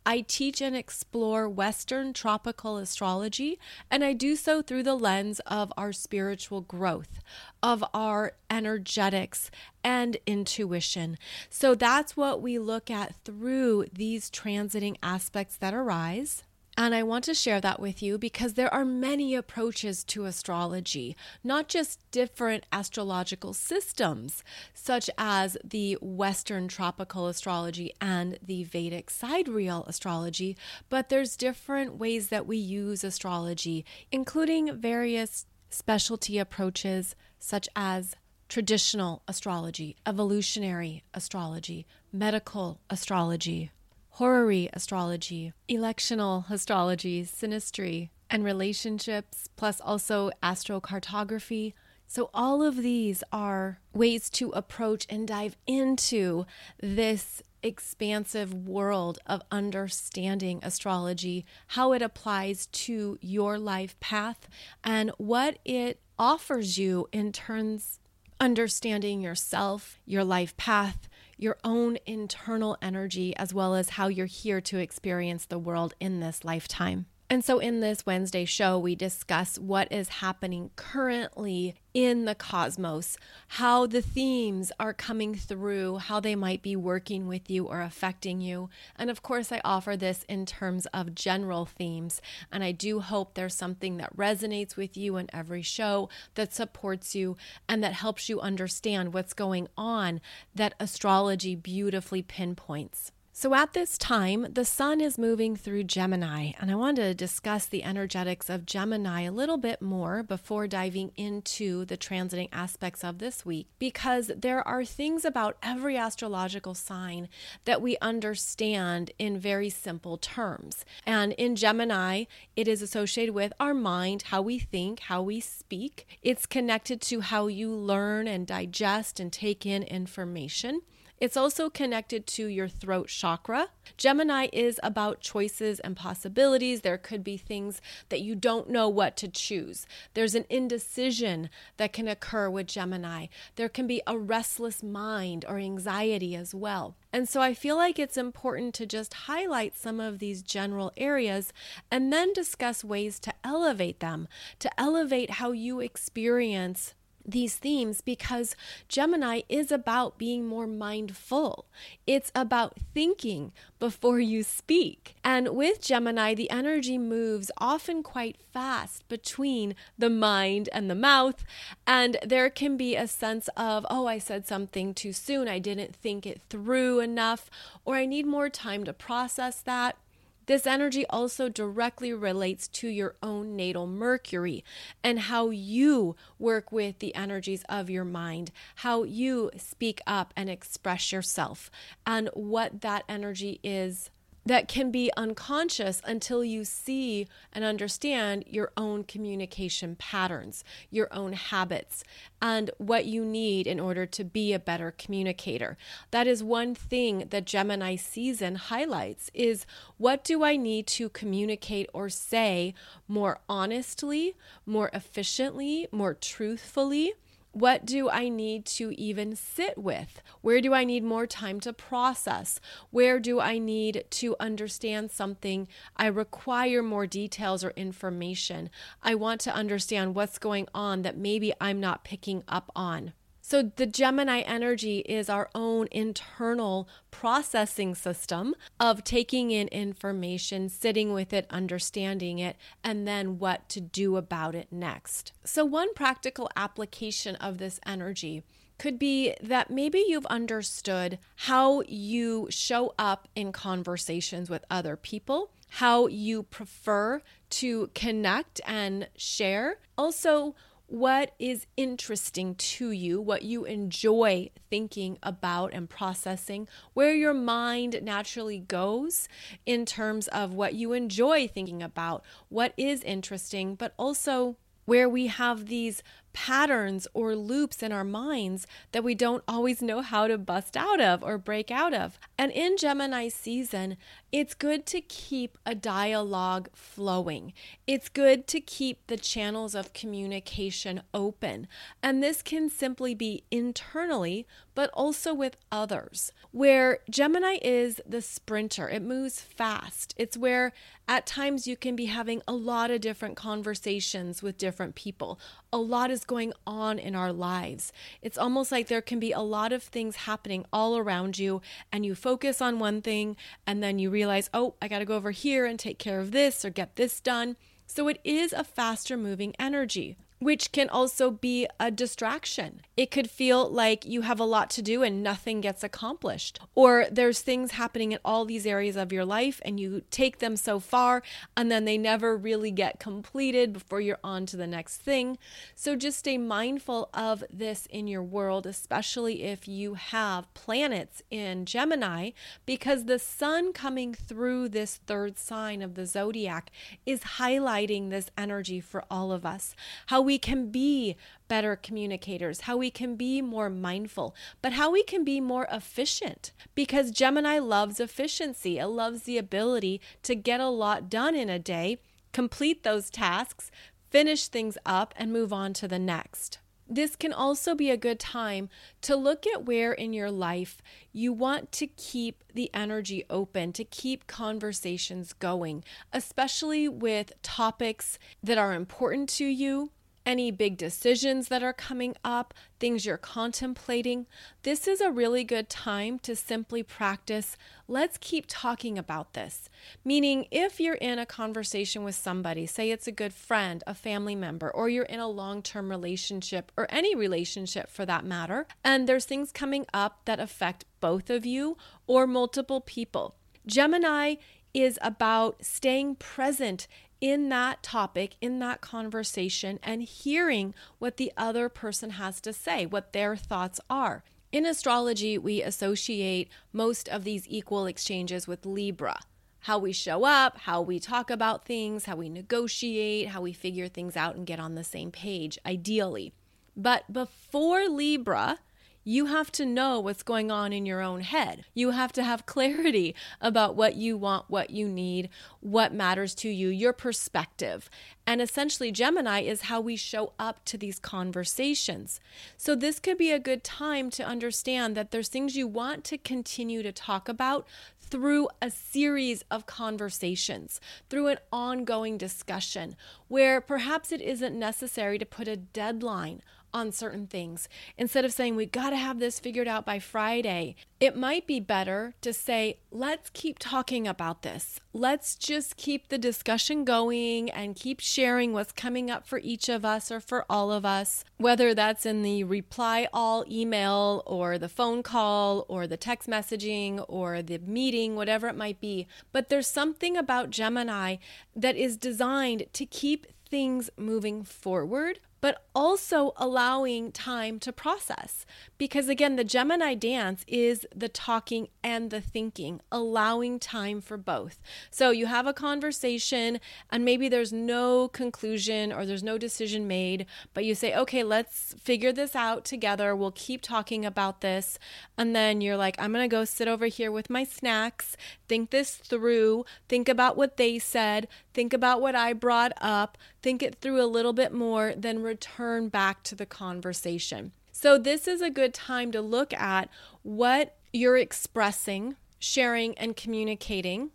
I 0.06 0.20
teach 0.22 0.60
and 0.60 0.76
explore 0.76 1.48
Western 1.48 2.12
tropical 2.12 2.76
astrology, 2.78 3.58
and 3.90 4.04
I 4.04 4.12
do 4.12 4.36
so 4.36 4.62
through 4.62 4.82
the 4.82 4.94
lens 4.94 5.40
of 5.46 5.72
our 5.76 5.92
spiritual 5.92 6.60
growth, 6.60 7.20
of 7.62 7.84
our 7.94 8.32
energetics 8.50 9.50
and 9.84 10.16
intuition. 10.26 11.18
So 11.50 11.74
that's 11.74 12.16
what 12.16 12.40
we 12.42 12.58
look 12.58 12.90
at 12.90 13.14
through 13.24 13.86
these 13.92 14.30
transiting 14.30 14.96
aspects 15.02 15.56
that 15.58 15.74
arise. 15.74 16.42
And 16.76 16.92
I 16.92 17.04
want 17.04 17.24
to 17.26 17.34
share 17.34 17.60
that 17.60 17.78
with 17.78 18.02
you 18.02 18.18
because 18.18 18.54
there 18.54 18.72
are 18.74 18.84
many 18.84 19.36
approaches 19.36 20.02
to 20.04 20.24
astrology, 20.24 21.16
not 21.44 21.68
just 21.68 22.00
different 22.10 22.66
astrological 22.72 23.52
systems, 23.52 24.42
such 24.72 25.08
as 25.16 25.56
the 25.62 25.96
Western 26.00 26.66
tropical 26.66 27.28
astrology 27.28 27.92
and 28.00 28.40
the 28.44 28.64
Vedic 28.64 29.08
sidereal 29.08 29.84
astrology, 29.86 30.56
but 30.88 31.10
there's 31.10 31.36
different 31.36 31.96
ways 31.96 32.28
that 32.28 32.46
we 32.46 32.56
use 32.56 33.04
astrology, 33.04 33.84
including 34.10 34.76
various 34.76 35.46
specialty 35.70 36.38
approaches 36.38 37.14
such 37.38 37.68
as 37.76 38.16
traditional 38.54 39.20
astrology, 39.26 39.96
evolutionary 40.06 41.02
astrology, 41.12 41.84
medical 42.12 42.78
astrology, 42.88 43.72
horary 44.10 44.70
astrology, 44.72 45.52
electional 45.68 46.48
astrology, 46.48 47.24
synastry, 47.24 48.10
and 48.30 48.44
relationships, 48.44 49.48
plus 49.56 49.80
also 49.80 50.30
astrocartography. 50.40 51.72
So, 52.06 52.30
all 52.32 52.62
of 52.62 52.76
these 52.76 53.24
are 53.32 53.80
ways 53.92 54.30
to 54.30 54.50
approach 54.50 55.04
and 55.10 55.26
dive 55.26 55.56
into 55.66 56.46
this 56.80 57.42
expansive 57.64 58.54
world 58.54 59.18
of 59.26 59.42
understanding 59.50 60.60
astrology, 60.62 61.44
how 61.66 61.92
it 61.92 62.02
applies 62.02 62.66
to 62.66 63.18
your 63.20 63.58
life 63.58 63.98
path, 63.98 64.46
and 64.84 65.10
what 65.18 65.58
it 65.64 65.98
offers 66.16 66.78
you 66.78 67.08
in 67.10 67.32
terms 67.32 67.98
understanding 68.40 69.20
yourself, 69.20 69.98
your 70.04 70.24
life 70.24 70.56
path, 70.56 71.08
your 71.36 71.56
own 71.64 71.98
internal 72.06 72.76
energy, 72.80 73.34
as 73.36 73.52
well 73.52 73.74
as 73.74 73.90
how 73.90 74.08
you're 74.08 74.26
here 74.26 74.60
to 74.60 74.78
experience 74.78 75.46
the 75.46 75.58
world 75.58 75.94
in 76.00 76.20
this 76.20 76.44
lifetime. 76.44 77.06
And 77.30 77.42
so, 77.42 77.58
in 77.58 77.80
this 77.80 78.04
Wednesday 78.04 78.44
show, 78.44 78.78
we 78.78 78.94
discuss 78.94 79.58
what 79.58 79.90
is 79.90 80.08
happening 80.20 80.70
currently 80.76 81.74
in 81.94 82.26
the 82.26 82.34
cosmos, 82.34 83.16
how 83.48 83.86
the 83.86 84.02
themes 84.02 84.70
are 84.78 84.92
coming 84.92 85.34
through, 85.34 85.98
how 85.98 86.20
they 86.20 86.36
might 86.36 86.60
be 86.60 86.76
working 86.76 87.26
with 87.26 87.48
you 87.48 87.64
or 87.64 87.80
affecting 87.80 88.42
you. 88.42 88.68
And 88.96 89.08
of 89.08 89.22
course, 89.22 89.50
I 89.50 89.62
offer 89.64 89.96
this 89.96 90.24
in 90.28 90.44
terms 90.44 90.84
of 90.92 91.14
general 91.14 91.64
themes. 91.64 92.20
And 92.52 92.62
I 92.62 92.72
do 92.72 93.00
hope 93.00 93.34
there's 93.34 93.54
something 93.54 93.96
that 93.96 94.14
resonates 94.14 94.76
with 94.76 94.94
you 94.94 95.16
in 95.16 95.28
every 95.32 95.62
show 95.62 96.10
that 96.34 96.52
supports 96.52 97.14
you 97.14 97.38
and 97.66 97.82
that 97.82 97.94
helps 97.94 98.28
you 98.28 98.38
understand 98.40 99.14
what's 99.14 99.32
going 99.32 99.68
on 99.78 100.20
that 100.54 100.74
astrology 100.78 101.56
beautifully 101.56 102.20
pinpoints. 102.20 103.12
So, 103.36 103.52
at 103.52 103.72
this 103.72 103.98
time, 103.98 104.46
the 104.48 104.64
sun 104.64 105.00
is 105.00 105.18
moving 105.18 105.56
through 105.56 105.84
Gemini, 105.84 106.52
and 106.60 106.70
I 106.70 106.76
wanted 106.76 107.02
to 107.02 107.14
discuss 107.14 107.66
the 107.66 107.82
energetics 107.82 108.48
of 108.48 108.64
Gemini 108.64 109.22
a 109.22 109.32
little 109.32 109.56
bit 109.56 109.82
more 109.82 110.22
before 110.22 110.68
diving 110.68 111.10
into 111.16 111.84
the 111.84 111.96
transiting 111.96 112.48
aspects 112.52 113.02
of 113.02 113.18
this 113.18 113.44
week, 113.44 113.66
because 113.80 114.30
there 114.36 114.66
are 114.68 114.84
things 114.84 115.24
about 115.24 115.56
every 115.64 115.96
astrological 115.96 116.74
sign 116.74 117.28
that 117.64 117.82
we 117.82 117.96
understand 118.00 119.10
in 119.18 119.36
very 119.36 119.68
simple 119.68 120.16
terms. 120.16 120.84
And 121.04 121.32
in 121.32 121.56
Gemini, 121.56 122.26
it 122.54 122.68
is 122.68 122.82
associated 122.82 123.34
with 123.34 123.52
our 123.58 123.74
mind, 123.74 124.22
how 124.26 124.42
we 124.42 124.60
think, 124.60 125.00
how 125.00 125.22
we 125.22 125.40
speak. 125.40 126.06
It's 126.22 126.46
connected 126.46 127.00
to 127.00 127.18
how 127.18 127.48
you 127.48 127.72
learn 127.72 128.28
and 128.28 128.46
digest 128.46 129.18
and 129.18 129.32
take 129.32 129.66
in 129.66 129.82
information. 129.82 130.82
It's 131.24 131.38
also 131.38 131.70
connected 131.70 132.26
to 132.26 132.48
your 132.48 132.68
throat 132.68 133.08
chakra. 133.08 133.68
Gemini 133.96 134.48
is 134.52 134.78
about 134.82 135.22
choices 135.22 135.80
and 135.80 135.96
possibilities. 135.96 136.82
There 136.82 136.98
could 136.98 137.24
be 137.24 137.38
things 137.38 137.80
that 138.10 138.20
you 138.20 138.34
don't 138.34 138.68
know 138.68 138.90
what 138.90 139.16
to 139.16 139.28
choose. 139.28 139.86
There's 140.12 140.34
an 140.34 140.44
indecision 140.50 141.48
that 141.78 141.94
can 141.94 142.08
occur 142.08 142.50
with 142.50 142.66
Gemini. 142.66 143.28
There 143.56 143.70
can 143.70 143.86
be 143.86 144.02
a 144.06 144.18
restless 144.18 144.82
mind 144.82 145.46
or 145.48 145.56
anxiety 145.56 146.36
as 146.36 146.54
well. 146.54 146.94
And 147.10 147.26
so 147.26 147.40
I 147.40 147.54
feel 147.54 147.76
like 147.76 147.98
it's 147.98 148.18
important 148.18 148.74
to 148.74 148.84
just 148.84 149.14
highlight 149.14 149.78
some 149.78 150.00
of 150.00 150.18
these 150.18 150.42
general 150.42 150.92
areas 150.94 151.54
and 151.90 152.12
then 152.12 152.34
discuss 152.34 152.84
ways 152.84 153.18
to 153.20 153.32
elevate 153.42 154.00
them, 154.00 154.28
to 154.58 154.70
elevate 154.78 155.30
how 155.30 155.52
you 155.52 155.80
experience 155.80 156.92
these 157.24 157.56
themes 157.56 158.00
because 158.00 158.56
Gemini 158.88 159.42
is 159.48 159.72
about 159.72 160.18
being 160.18 160.46
more 160.46 160.66
mindful. 160.66 161.66
It's 162.06 162.30
about 162.34 162.76
thinking 162.92 163.52
before 163.78 164.20
you 164.20 164.42
speak. 164.42 165.16
And 165.24 165.48
with 165.48 165.80
Gemini, 165.80 166.34
the 166.34 166.50
energy 166.50 166.98
moves 166.98 167.50
often 167.58 168.02
quite 168.02 168.36
fast 168.52 169.06
between 169.08 169.74
the 169.98 170.10
mind 170.10 170.68
and 170.72 170.90
the 170.90 170.94
mouth. 170.94 171.44
And 171.86 172.16
there 172.24 172.50
can 172.50 172.76
be 172.76 172.96
a 172.96 173.08
sense 173.08 173.48
of, 173.56 173.86
oh, 173.90 174.06
I 174.06 174.18
said 174.18 174.46
something 174.46 174.94
too 174.94 175.12
soon. 175.12 175.48
I 175.48 175.58
didn't 175.58 175.94
think 175.94 176.26
it 176.26 176.40
through 176.48 177.00
enough, 177.00 177.50
or 177.84 177.96
I 177.96 178.06
need 178.06 178.26
more 178.26 178.48
time 178.48 178.84
to 178.84 178.92
process 178.92 179.60
that. 179.62 179.96
This 180.46 180.66
energy 180.66 181.06
also 181.08 181.48
directly 181.48 182.12
relates 182.12 182.68
to 182.68 182.88
your 182.88 183.16
own 183.22 183.56
natal 183.56 183.86
Mercury 183.86 184.64
and 185.02 185.18
how 185.18 185.50
you 185.50 186.16
work 186.38 186.70
with 186.70 186.98
the 186.98 187.14
energies 187.14 187.64
of 187.68 187.88
your 187.88 188.04
mind, 188.04 188.50
how 188.76 189.04
you 189.04 189.50
speak 189.56 190.00
up 190.06 190.34
and 190.36 190.50
express 190.50 191.12
yourself, 191.12 191.70
and 192.06 192.28
what 192.34 192.82
that 192.82 193.04
energy 193.08 193.58
is 193.62 194.10
that 194.46 194.68
can 194.68 194.90
be 194.90 195.10
unconscious 195.16 196.00
until 196.04 196.44
you 196.44 196.64
see 196.64 197.26
and 197.52 197.64
understand 197.64 198.44
your 198.46 198.72
own 198.76 199.04
communication 199.04 199.96
patterns, 199.96 200.64
your 200.90 201.08
own 201.12 201.32
habits, 201.32 202.04
and 202.42 202.70
what 202.78 203.06
you 203.06 203.24
need 203.24 203.66
in 203.66 203.80
order 203.80 204.04
to 204.06 204.24
be 204.24 204.52
a 204.52 204.58
better 204.58 204.90
communicator. 204.90 205.76
That 206.10 206.26
is 206.26 206.42
one 206.42 206.74
thing 206.74 207.28
that 207.30 207.46
Gemini 207.46 207.96
season 207.96 208.56
highlights 208.56 209.30
is 209.32 209.64
what 209.96 210.24
do 210.24 210.44
I 210.44 210.56
need 210.56 210.86
to 210.88 211.08
communicate 211.08 211.88
or 211.92 212.08
say 212.08 212.74
more 213.08 213.40
honestly, 213.48 214.36
more 214.66 214.90
efficiently, 214.92 215.88
more 215.90 216.14
truthfully? 216.14 217.14
What 217.54 217.86
do 217.86 218.10
I 218.10 218.28
need 218.28 218.66
to 218.66 218.90
even 219.00 219.36
sit 219.36 219.78
with? 219.78 220.20
Where 220.40 220.60
do 220.60 220.74
I 220.74 220.82
need 220.82 221.04
more 221.04 221.24
time 221.24 221.60
to 221.60 221.72
process? 221.72 222.58
Where 222.90 223.20
do 223.20 223.38
I 223.38 223.58
need 223.58 224.06
to 224.10 224.34
understand 224.40 225.12
something? 225.12 225.68
I 225.96 226.06
require 226.06 226.82
more 226.82 227.06
details 227.06 227.62
or 227.62 227.70
information. 227.76 228.70
I 229.04 229.14
want 229.14 229.40
to 229.42 229.54
understand 229.54 230.16
what's 230.16 230.40
going 230.40 230.66
on 230.74 231.02
that 231.02 231.16
maybe 231.16 231.52
I'm 231.60 231.78
not 231.78 232.02
picking 232.02 232.42
up 232.48 232.72
on. 232.74 233.12
So, 233.46 233.60
the 233.60 233.84
Gemini 233.84 234.40
energy 234.40 235.00
is 235.00 235.28
our 235.28 235.50
own 235.54 235.86
internal 235.90 236.88
processing 237.10 237.94
system 237.94 238.54
of 238.80 239.04
taking 239.04 239.50
in 239.50 239.68
information, 239.68 240.70
sitting 240.70 241.12
with 241.12 241.34
it, 241.34 241.46
understanding 241.50 242.38
it, 242.38 242.56
and 242.82 243.06
then 243.06 243.38
what 243.38 243.68
to 243.68 243.82
do 243.82 244.16
about 244.16 244.54
it 244.54 244.68
next. 244.72 245.32
So, 245.44 245.62
one 245.62 245.92
practical 245.92 246.48
application 246.56 247.36
of 247.36 247.58
this 247.58 247.78
energy 247.84 248.44
could 248.78 248.98
be 248.98 249.34
that 249.42 249.70
maybe 249.70 250.02
you've 250.08 250.24
understood 250.26 251.18
how 251.36 251.82
you 251.86 252.46
show 252.48 252.94
up 252.98 253.28
in 253.36 253.52
conversations 253.52 254.48
with 254.48 254.64
other 254.70 254.96
people, 254.96 255.52
how 255.68 256.06
you 256.06 256.44
prefer 256.44 257.20
to 257.50 257.90
connect 257.94 258.62
and 258.66 259.06
share. 259.18 259.80
Also, 259.98 260.54
what 260.94 261.34
is 261.40 261.66
interesting 261.76 262.54
to 262.54 262.92
you, 262.92 263.20
what 263.20 263.42
you 263.42 263.64
enjoy 263.64 264.48
thinking 264.70 265.18
about 265.24 265.72
and 265.72 265.90
processing, 265.90 266.68
where 266.92 267.12
your 267.12 267.34
mind 267.34 267.98
naturally 268.00 268.60
goes 268.60 269.28
in 269.66 269.84
terms 269.84 270.28
of 270.28 270.54
what 270.54 270.72
you 270.74 270.92
enjoy 270.92 271.48
thinking 271.48 271.82
about, 271.82 272.22
what 272.48 272.72
is 272.76 273.02
interesting, 273.02 273.74
but 273.74 273.92
also 273.98 274.56
where 274.84 275.08
we 275.08 275.26
have 275.26 275.66
these 275.66 276.00
patterns 276.34 277.06
or 277.14 277.34
loops 277.34 277.82
in 277.82 277.92
our 277.92 278.04
minds 278.04 278.66
that 278.92 279.04
we 279.04 279.14
don't 279.14 279.42
always 279.48 279.80
know 279.80 280.02
how 280.02 280.26
to 280.26 280.36
bust 280.36 280.76
out 280.76 281.00
of 281.00 281.22
or 281.22 281.38
break 281.38 281.70
out 281.70 281.94
of. 281.94 282.18
And 282.36 282.52
in 282.52 282.76
Gemini 282.76 283.28
season, 283.28 283.96
it's 284.30 284.52
good 284.52 284.84
to 284.86 285.00
keep 285.00 285.56
a 285.64 285.74
dialogue 285.74 286.68
flowing. 286.74 287.54
It's 287.86 288.08
good 288.08 288.46
to 288.48 288.60
keep 288.60 289.06
the 289.06 289.16
channels 289.16 289.74
of 289.74 289.92
communication 289.94 291.02
open. 291.14 291.68
And 292.02 292.22
this 292.22 292.42
can 292.42 292.68
simply 292.68 293.14
be 293.14 293.44
internally, 293.50 294.46
but 294.74 294.90
also 294.92 295.32
with 295.32 295.56
others. 295.70 296.32
Where 296.50 296.98
Gemini 297.08 297.58
is 297.62 298.00
the 298.04 298.20
sprinter, 298.20 298.88
it 298.88 299.02
moves 299.02 299.40
fast. 299.40 300.14
It's 300.16 300.36
where 300.36 300.72
at 301.06 301.26
times 301.26 301.68
you 301.68 301.76
can 301.76 301.94
be 301.94 302.06
having 302.06 302.42
a 302.48 302.54
lot 302.54 302.90
of 302.90 303.00
different 303.00 303.36
conversations 303.36 304.42
with 304.42 304.58
different 304.58 304.94
people. 304.94 305.38
A 305.72 305.78
lot 305.78 306.10
is 306.10 306.23
going 306.24 306.52
on 306.66 306.98
in 306.98 307.14
our 307.14 307.32
lives. 307.32 307.92
It's 308.22 308.38
almost 308.38 308.72
like 308.72 308.88
there 308.88 309.02
can 309.02 309.20
be 309.20 309.32
a 309.32 309.40
lot 309.40 309.72
of 309.72 309.82
things 309.82 310.16
happening 310.16 310.64
all 310.72 310.96
around 310.96 311.38
you, 311.38 311.62
and 311.92 312.04
you 312.04 312.14
focus 312.14 312.60
on 312.60 312.78
one 312.78 313.02
thing, 313.02 313.36
and 313.66 313.82
then 313.82 313.98
you 313.98 314.10
realize, 314.10 314.50
oh, 314.52 314.74
I 314.82 314.88
got 314.88 314.98
to 315.00 315.04
go 315.04 315.16
over 315.16 315.30
here 315.30 315.66
and 315.66 315.78
take 315.78 315.98
care 315.98 316.20
of 316.20 316.32
this 316.32 316.64
or 316.64 316.70
get 316.70 316.96
this 316.96 317.20
done. 317.20 317.56
So 317.86 318.08
it 318.08 318.20
is 318.24 318.52
a 318.52 318.64
faster 318.64 319.16
moving 319.16 319.54
energy 319.58 320.16
which 320.38 320.72
can 320.72 320.88
also 320.88 321.30
be 321.30 321.66
a 321.80 321.90
distraction. 321.90 322.80
It 322.96 323.10
could 323.10 323.30
feel 323.30 323.68
like 323.68 324.04
you 324.04 324.22
have 324.22 324.40
a 324.40 324.44
lot 324.44 324.68
to 324.70 324.82
do 324.82 325.02
and 325.02 325.22
nothing 325.22 325.60
gets 325.60 325.82
accomplished. 325.82 326.60
Or 326.74 327.06
there's 327.10 327.40
things 327.40 327.72
happening 327.72 328.12
in 328.12 328.18
all 328.24 328.44
these 328.44 328.66
areas 328.66 328.96
of 328.96 329.12
your 329.12 329.24
life 329.24 329.60
and 329.64 329.80
you 329.80 330.02
take 330.10 330.38
them 330.38 330.56
so 330.56 330.80
far 330.80 331.22
and 331.56 331.70
then 331.70 331.84
they 331.84 331.96
never 331.96 332.36
really 332.36 332.70
get 332.70 333.00
completed 333.00 333.72
before 333.72 334.00
you're 334.00 334.18
on 334.22 334.46
to 334.46 334.56
the 334.56 334.66
next 334.66 334.98
thing. 334.98 335.38
So 335.74 335.96
just 335.96 336.18
stay 336.18 336.36
mindful 336.36 337.08
of 337.14 337.44
this 337.50 337.86
in 337.86 338.06
your 338.06 338.22
world, 338.22 338.66
especially 338.66 339.44
if 339.44 339.66
you 339.66 339.94
have 339.94 340.52
planets 340.54 341.22
in 341.30 341.64
Gemini, 341.64 342.30
because 342.66 343.04
the 343.04 343.18
sun 343.18 343.72
coming 343.72 344.14
through 344.14 344.68
this 344.68 344.96
third 345.06 345.38
sign 345.38 345.80
of 345.80 345.94
the 345.94 346.06
zodiac 346.06 346.70
is 347.06 347.20
highlighting 347.20 348.10
this 348.10 348.30
energy 348.36 348.80
for 348.80 349.04
all 349.10 349.32
of 349.32 349.46
us. 349.46 349.74
How 350.06 350.23
we 350.24 350.38
can 350.38 350.70
be 350.70 351.16
better 351.48 351.76
communicators, 351.76 352.62
how 352.62 352.76
we 352.76 352.90
can 352.90 353.16
be 353.16 353.40
more 353.40 353.70
mindful, 353.70 354.34
but 354.62 354.72
how 354.72 354.90
we 354.90 355.02
can 355.02 355.24
be 355.24 355.40
more 355.40 355.66
efficient. 355.70 356.52
Because 356.74 357.10
Gemini 357.10 357.58
loves 357.58 358.00
efficiency, 358.00 358.78
it 358.78 358.86
loves 358.86 359.22
the 359.22 359.38
ability 359.38 360.00
to 360.22 360.34
get 360.34 360.60
a 360.60 360.68
lot 360.68 361.08
done 361.08 361.34
in 361.34 361.48
a 361.48 361.58
day, 361.58 361.98
complete 362.32 362.82
those 362.82 363.10
tasks, 363.10 363.70
finish 364.10 364.48
things 364.48 364.78
up, 364.86 365.14
and 365.16 365.32
move 365.32 365.52
on 365.52 365.72
to 365.74 365.88
the 365.88 365.98
next. 365.98 366.58
This 366.88 367.16
can 367.16 367.32
also 367.32 367.74
be 367.74 367.90
a 367.90 367.96
good 367.96 368.20
time 368.20 368.68
to 369.02 369.16
look 369.16 369.46
at 369.46 369.64
where 369.64 369.92
in 369.92 370.12
your 370.12 370.30
life 370.30 370.82
you 371.12 371.32
want 371.32 371.72
to 371.72 371.86
keep 371.86 372.44
the 372.52 372.70
energy 372.74 373.24
open, 373.30 373.72
to 373.72 373.84
keep 373.84 374.26
conversations 374.26 375.32
going, 375.32 375.82
especially 376.12 376.88
with 376.88 377.32
topics 377.42 378.18
that 378.42 378.58
are 378.58 378.74
important 378.74 379.28
to 379.30 379.46
you 379.46 379.90
any 380.26 380.50
big 380.50 380.76
decisions 380.76 381.48
that 381.48 381.62
are 381.62 381.72
coming 381.72 382.14
up, 382.24 382.54
things 382.78 383.04
you're 383.04 383.16
contemplating, 383.16 384.26
this 384.62 384.88
is 384.88 385.00
a 385.00 385.10
really 385.10 385.44
good 385.44 385.68
time 385.68 386.18
to 386.20 386.34
simply 386.34 386.82
practice. 386.82 387.56
Let's 387.86 388.18
keep 388.18 388.46
talking 388.48 388.98
about 388.98 389.34
this. 389.34 389.68
Meaning, 390.04 390.46
if 390.50 390.80
you're 390.80 390.94
in 390.94 391.18
a 391.18 391.26
conversation 391.26 392.04
with 392.04 392.14
somebody, 392.14 392.66
say 392.66 392.90
it's 392.90 393.06
a 393.06 393.12
good 393.12 393.34
friend, 393.34 393.84
a 393.86 393.94
family 393.94 394.34
member, 394.34 394.70
or 394.70 394.88
you're 394.88 395.04
in 395.04 395.20
a 395.20 395.28
long 395.28 395.62
term 395.62 395.90
relationship, 395.90 396.72
or 396.76 396.86
any 396.90 397.14
relationship 397.14 397.90
for 397.90 398.06
that 398.06 398.24
matter, 398.24 398.66
and 398.82 399.08
there's 399.08 399.24
things 399.24 399.52
coming 399.52 399.86
up 399.92 400.24
that 400.24 400.40
affect 400.40 400.84
both 401.00 401.28
of 401.28 401.44
you 401.44 401.76
or 402.06 402.26
multiple 402.26 402.80
people. 402.80 403.34
Gemini 403.66 404.36
is 404.74 404.98
about 405.00 405.64
staying 405.64 406.16
present 406.16 406.88
in 407.24 407.48
that 407.48 407.82
topic, 407.82 408.36
in 408.42 408.58
that 408.58 408.82
conversation, 408.82 409.78
and 409.82 410.02
hearing 410.02 410.74
what 410.98 411.16
the 411.16 411.32
other 411.38 411.70
person 411.70 412.10
has 412.10 412.38
to 412.38 412.52
say, 412.52 412.84
what 412.84 413.14
their 413.14 413.34
thoughts 413.34 413.80
are. 413.88 414.22
In 414.52 414.66
astrology, 414.66 415.38
we 415.38 415.62
associate 415.62 416.50
most 416.70 417.08
of 417.08 417.24
these 417.24 417.48
equal 417.48 417.86
exchanges 417.86 418.46
with 418.46 418.66
Libra. 418.66 419.20
How 419.60 419.78
we 419.78 419.90
show 419.90 420.24
up, 420.24 420.58
how 420.58 420.82
we 420.82 421.00
talk 421.00 421.30
about 421.30 421.64
things, 421.64 422.04
how 422.04 422.16
we 422.16 422.28
negotiate, 422.28 423.28
how 423.28 423.40
we 423.40 423.54
figure 423.54 423.88
things 423.88 424.18
out 424.18 424.36
and 424.36 424.46
get 424.46 424.60
on 424.60 424.74
the 424.74 424.84
same 424.84 425.10
page, 425.10 425.58
ideally. 425.64 426.34
But 426.76 427.10
before 427.10 427.88
Libra, 427.88 428.58
you 429.04 429.26
have 429.26 429.52
to 429.52 429.66
know 429.66 430.00
what's 430.00 430.22
going 430.22 430.50
on 430.50 430.72
in 430.72 430.86
your 430.86 431.02
own 431.02 431.20
head. 431.20 431.66
You 431.74 431.90
have 431.90 432.12
to 432.14 432.24
have 432.24 432.46
clarity 432.46 433.14
about 433.40 433.76
what 433.76 433.96
you 433.96 434.16
want, 434.16 434.46
what 434.48 434.70
you 434.70 434.88
need, 434.88 435.28
what 435.60 435.92
matters 435.92 436.34
to 436.36 436.48
you, 436.48 436.68
your 436.68 436.94
perspective. 436.94 437.90
And 438.26 438.40
essentially, 438.40 438.90
Gemini 438.90 439.40
is 439.40 439.62
how 439.62 439.80
we 439.80 439.96
show 439.96 440.32
up 440.38 440.64
to 440.64 440.78
these 440.78 440.98
conversations. 440.98 442.20
So, 442.56 442.74
this 442.74 442.98
could 442.98 443.18
be 443.18 443.30
a 443.30 443.38
good 443.38 443.62
time 443.62 444.08
to 444.10 444.24
understand 444.24 444.96
that 444.96 445.10
there's 445.10 445.28
things 445.28 445.56
you 445.56 445.68
want 445.68 446.04
to 446.04 446.16
continue 446.16 446.82
to 446.82 446.92
talk 446.92 447.28
about 447.28 447.66
through 448.00 448.48
a 448.62 448.70
series 448.70 449.44
of 449.50 449.66
conversations, 449.66 450.80
through 451.10 451.26
an 451.28 451.38
ongoing 451.52 452.16
discussion, 452.16 452.96
where 453.28 453.60
perhaps 453.60 454.12
it 454.12 454.20
isn't 454.20 454.58
necessary 454.58 455.18
to 455.18 455.26
put 455.26 455.48
a 455.48 455.56
deadline 455.56 456.42
on 456.74 456.92
certain 456.92 457.26
things. 457.26 457.68
Instead 457.96 458.24
of 458.24 458.32
saying, 458.32 458.56
we 458.56 458.66
got 458.66 458.90
to 458.90 458.96
have 458.96 459.20
this 459.20 459.38
figured 459.38 459.68
out 459.68 459.86
by 459.86 459.98
Friday, 460.00 460.74
it 461.00 461.16
might 461.16 461.46
be 461.46 461.60
better 461.60 462.14
to 462.20 462.32
say, 462.32 462.80
let's 462.90 463.30
keep 463.32 463.58
talking 463.58 464.08
about 464.08 464.42
this. 464.42 464.80
Let's 464.92 465.36
just 465.36 465.76
keep 465.76 466.08
the 466.08 466.18
discussion 466.18 466.84
going 466.84 467.50
and 467.50 467.76
keep 467.76 468.00
sharing 468.00 468.52
what's 468.52 468.72
coming 468.72 469.10
up 469.10 469.26
for 469.26 469.38
each 469.38 469.68
of 469.68 469.84
us 469.84 470.10
or 470.10 470.18
for 470.18 470.44
all 470.50 470.72
of 470.72 470.84
us, 470.84 471.24
whether 471.36 471.74
that's 471.74 472.04
in 472.04 472.22
the 472.22 472.42
reply 472.44 473.06
all 473.12 473.44
email 473.50 474.22
or 474.26 474.58
the 474.58 474.68
phone 474.68 475.02
call 475.02 475.64
or 475.68 475.86
the 475.86 475.96
text 475.96 476.28
messaging 476.28 477.04
or 477.08 477.42
the 477.42 477.58
meeting, 477.58 478.16
whatever 478.16 478.48
it 478.48 478.56
might 478.56 478.80
be. 478.80 479.06
But 479.30 479.48
there's 479.48 479.66
something 479.68 480.16
about 480.16 480.50
Gemini 480.50 481.16
that 481.54 481.76
is 481.76 481.96
designed 481.96 482.66
to 482.72 482.86
keep 482.86 483.26
things 483.48 483.90
moving 483.96 484.42
forward 484.42 485.20
but 485.44 485.62
also 485.74 486.32
allowing 486.38 487.12
time 487.12 487.58
to 487.58 487.70
process. 487.70 488.46
Because 488.78 489.10
again, 489.10 489.36
the 489.36 489.44
Gemini 489.44 489.92
dance 489.94 490.42
is 490.48 490.86
the 490.96 491.10
talking 491.10 491.68
and 491.82 492.10
the 492.10 492.22
thinking, 492.22 492.80
allowing 492.90 493.58
time 493.58 494.00
for 494.00 494.16
both. 494.16 494.62
So 494.90 495.10
you 495.10 495.26
have 495.26 495.46
a 495.46 495.52
conversation 495.52 496.60
and 496.88 497.04
maybe 497.04 497.28
there's 497.28 497.52
no 497.52 498.08
conclusion 498.08 498.90
or 498.90 499.04
there's 499.04 499.22
no 499.22 499.36
decision 499.36 499.86
made, 499.86 500.24
but 500.54 500.64
you 500.64 500.74
say, 500.74 500.94
okay, 500.94 501.22
let's 501.22 501.74
figure 501.78 502.10
this 502.10 502.34
out 502.34 502.64
together. 502.64 503.14
We'll 503.14 503.30
keep 503.32 503.60
talking 503.60 504.06
about 504.06 504.40
this. 504.40 504.78
And 505.18 505.36
then 505.36 505.60
you're 505.60 505.76
like, 505.76 505.96
I'm 505.98 506.10
going 506.10 506.24
to 506.24 506.34
go 506.34 506.46
sit 506.46 506.68
over 506.68 506.86
here 506.86 507.12
with 507.12 507.28
my 507.28 507.44
snacks, 507.44 508.16
think 508.48 508.70
this 508.70 508.96
through, 508.96 509.66
think 509.90 510.08
about 510.08 510.38
what 510.38 510.56
they 510.56 510.78
said, 510.78 511.28
think 511.52 511.74
about 511.74 512.00
what 512.00 512.14
I 512.14 512.32
brought 512.32 512.72
up, 512.80 513.18
think 513.42 513.62
it 513.62 513.74
through 513.74 514.02
a 514.02 514.06
little 514.06 514.32
bit 514.32 514.50
more, 514.50 514.94
then 514.96 515.22
return 515.34 515.88
back 515.88 516.22
to 516.22 516.36
the 516.36 516.46
conversation. 516.46 517.50
So, 517.72 517.98
this 517.98 518.28
is 518.28 518.40
a 518.40 518.50
good 518.50 518.72
time 518.72 519.10
to 519.10 519.20
look 519.20 519.52
at 519.52 519.88
what 520.22 520.76
you're 520.92 521.16
expressing, 521.16 522.14
sharing, 522.38 522.96
and 522.96 523.16
communicating, 523.16 524.10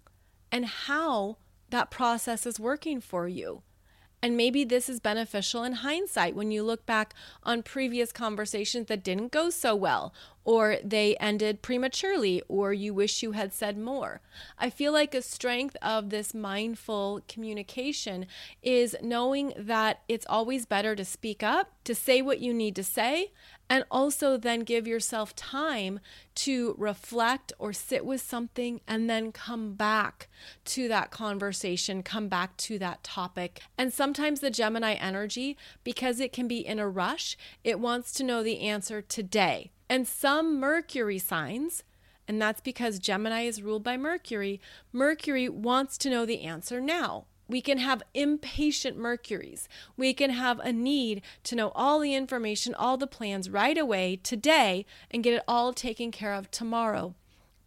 and 0.50 0.66
how 0.66 1.38
that 1.72 1.92
process 1.92 2.46
is 2.46 2.58
working 2.58 3.02
for 3.02 3.28
you. 3.28 3.64
And 4.22 4.36
maybe 4.36 4.64
this 4.64 4.90
is 4.90 5.00
beneficial 5.00 5.64
in 5.64 5.74
hindsight 5.74 6.36
when 6.36 6.52
you 6.52 6.62
look 6.64 6.86
back 6.86 7.14
on 7.44 7.64
previous 7.64 8.12
conversations 8.12 8.88
that 8.88 9.04
didn't 9.04 9.32
go 9.32 9.50
so 9.50 9.76
well, 9.76 10.14
or 10.44 10.78
they 10.84 11.16
ended 11.18 11.62
prematurely, 11.62 12.42
or 12.48 12.74
you 12.74 12.94
wish 12.94 13.24
you 13.24 13.32
had 13.32 13.54
said 13.54 13.78
more. 13.78 14.20
I 14.58 14.70
feel 14.70 14.92
like 14.92 15.16
a 15.16 15.22
strength 15.22 15.78
of 15.82 16.10
this 16.10 16.34
mindful 16.34 17.22
communication 17.30 18.26
is 18.62 18.96
knowing 19.02 19.54
that 19.56 20.02
it's 20.10 20.26
always 20.28 20.66
better 20.66 20.96
to 20.96 21.06
speak 21.06 21.42
up, 21.42 21.72
to 21.86 21.96
say 21.96 22.22
what 22.22 22.40
you 22.40 22.54
need 22.54 22.76
to 22.76 22.84
say, 22.84 23.32
and 23.70 23.84
also 23.92 24.36
then 24.36 24.62
give 24.62 24.88
yourself 24.88 25.36
time 25.36 26.00
to 26.36 26.76
reflect 26.78 27.54
or 27.60 27.72
sit 27.72 28.06
with 28.06 28.22
something 28.22 28.82
and 28.88 29.10
then 29.10 29.32
come 29.32 29.74
back 29.74 30.28
to 30.66 30.88
that 30.88 31.12
conversation, 31.12 32.02
come 32.02 32.28
back 32.28 32.58
to 32.58 32.80
that 32.80 33.04
topic. 33.04 33.62
And 33.78 33.94
sometimes 33.94 34.40
the 34.40 34.50
Gemini 34.50 34.94
energy, 34.94 35.56
because 35.84 36.20
it 36.20 36.34
can 36.34 36.48
be 36.48 36.66
in 36.66 36.80
a 36.80 36.90
rush, 36.90 37.38
it 37.64 37.80
wants 37.80 38.12
to 38.14 38.24
know 38.24 38.42
the 38.42 38.62
answer 38.62 39.02
today. 39.02 39.72
And 39.90 40.08
some 40.08 40.60
Mercury 40.60 41.20
signs, 41.20 41.84
and 42.28 42.42
that's 42.42 42.62
because 42.62 43.00
Gemini 43.00 43.42
is 43.42 43.62
ruled 43.62 43.84
by 43.84 43.98
Mercury, 43.98 44.62
Mercury 44.92 45.50
wants 45.50 45.98
to 46.00 46.10
know 46.10 46.26
the 46.26 46.42
answer 46.42 46.80
now. 46.80 47.26
We 47.50 47.62
can 47.62 47.80
have 47.80 48.04
impatient 48.14 48.96
Mercuries. 48.96 49.68
We 49.98 50.14
can 50.14 50.30
have 50.30 50.60
a 50.60 50.72
need 50.72 51.24
to 51.46 51.56
know 51.56 51.72
all 51.74 52.00
the 52.00 52.14
information, 52.14 52.76
all 52.76 52.96
the 52.96 53.08
plans 53.08 53.50
right 53.50 53.78
away 53.78 54.18
today 54.18 54.86
and 55.10 55.24
get 55.24 55.34
it 55.34 55.44
all 55.48 55.74
taken 55.74 56.12
care 56.12 56.36
of 56.36 56.52
tomorrow. 56.52 57.16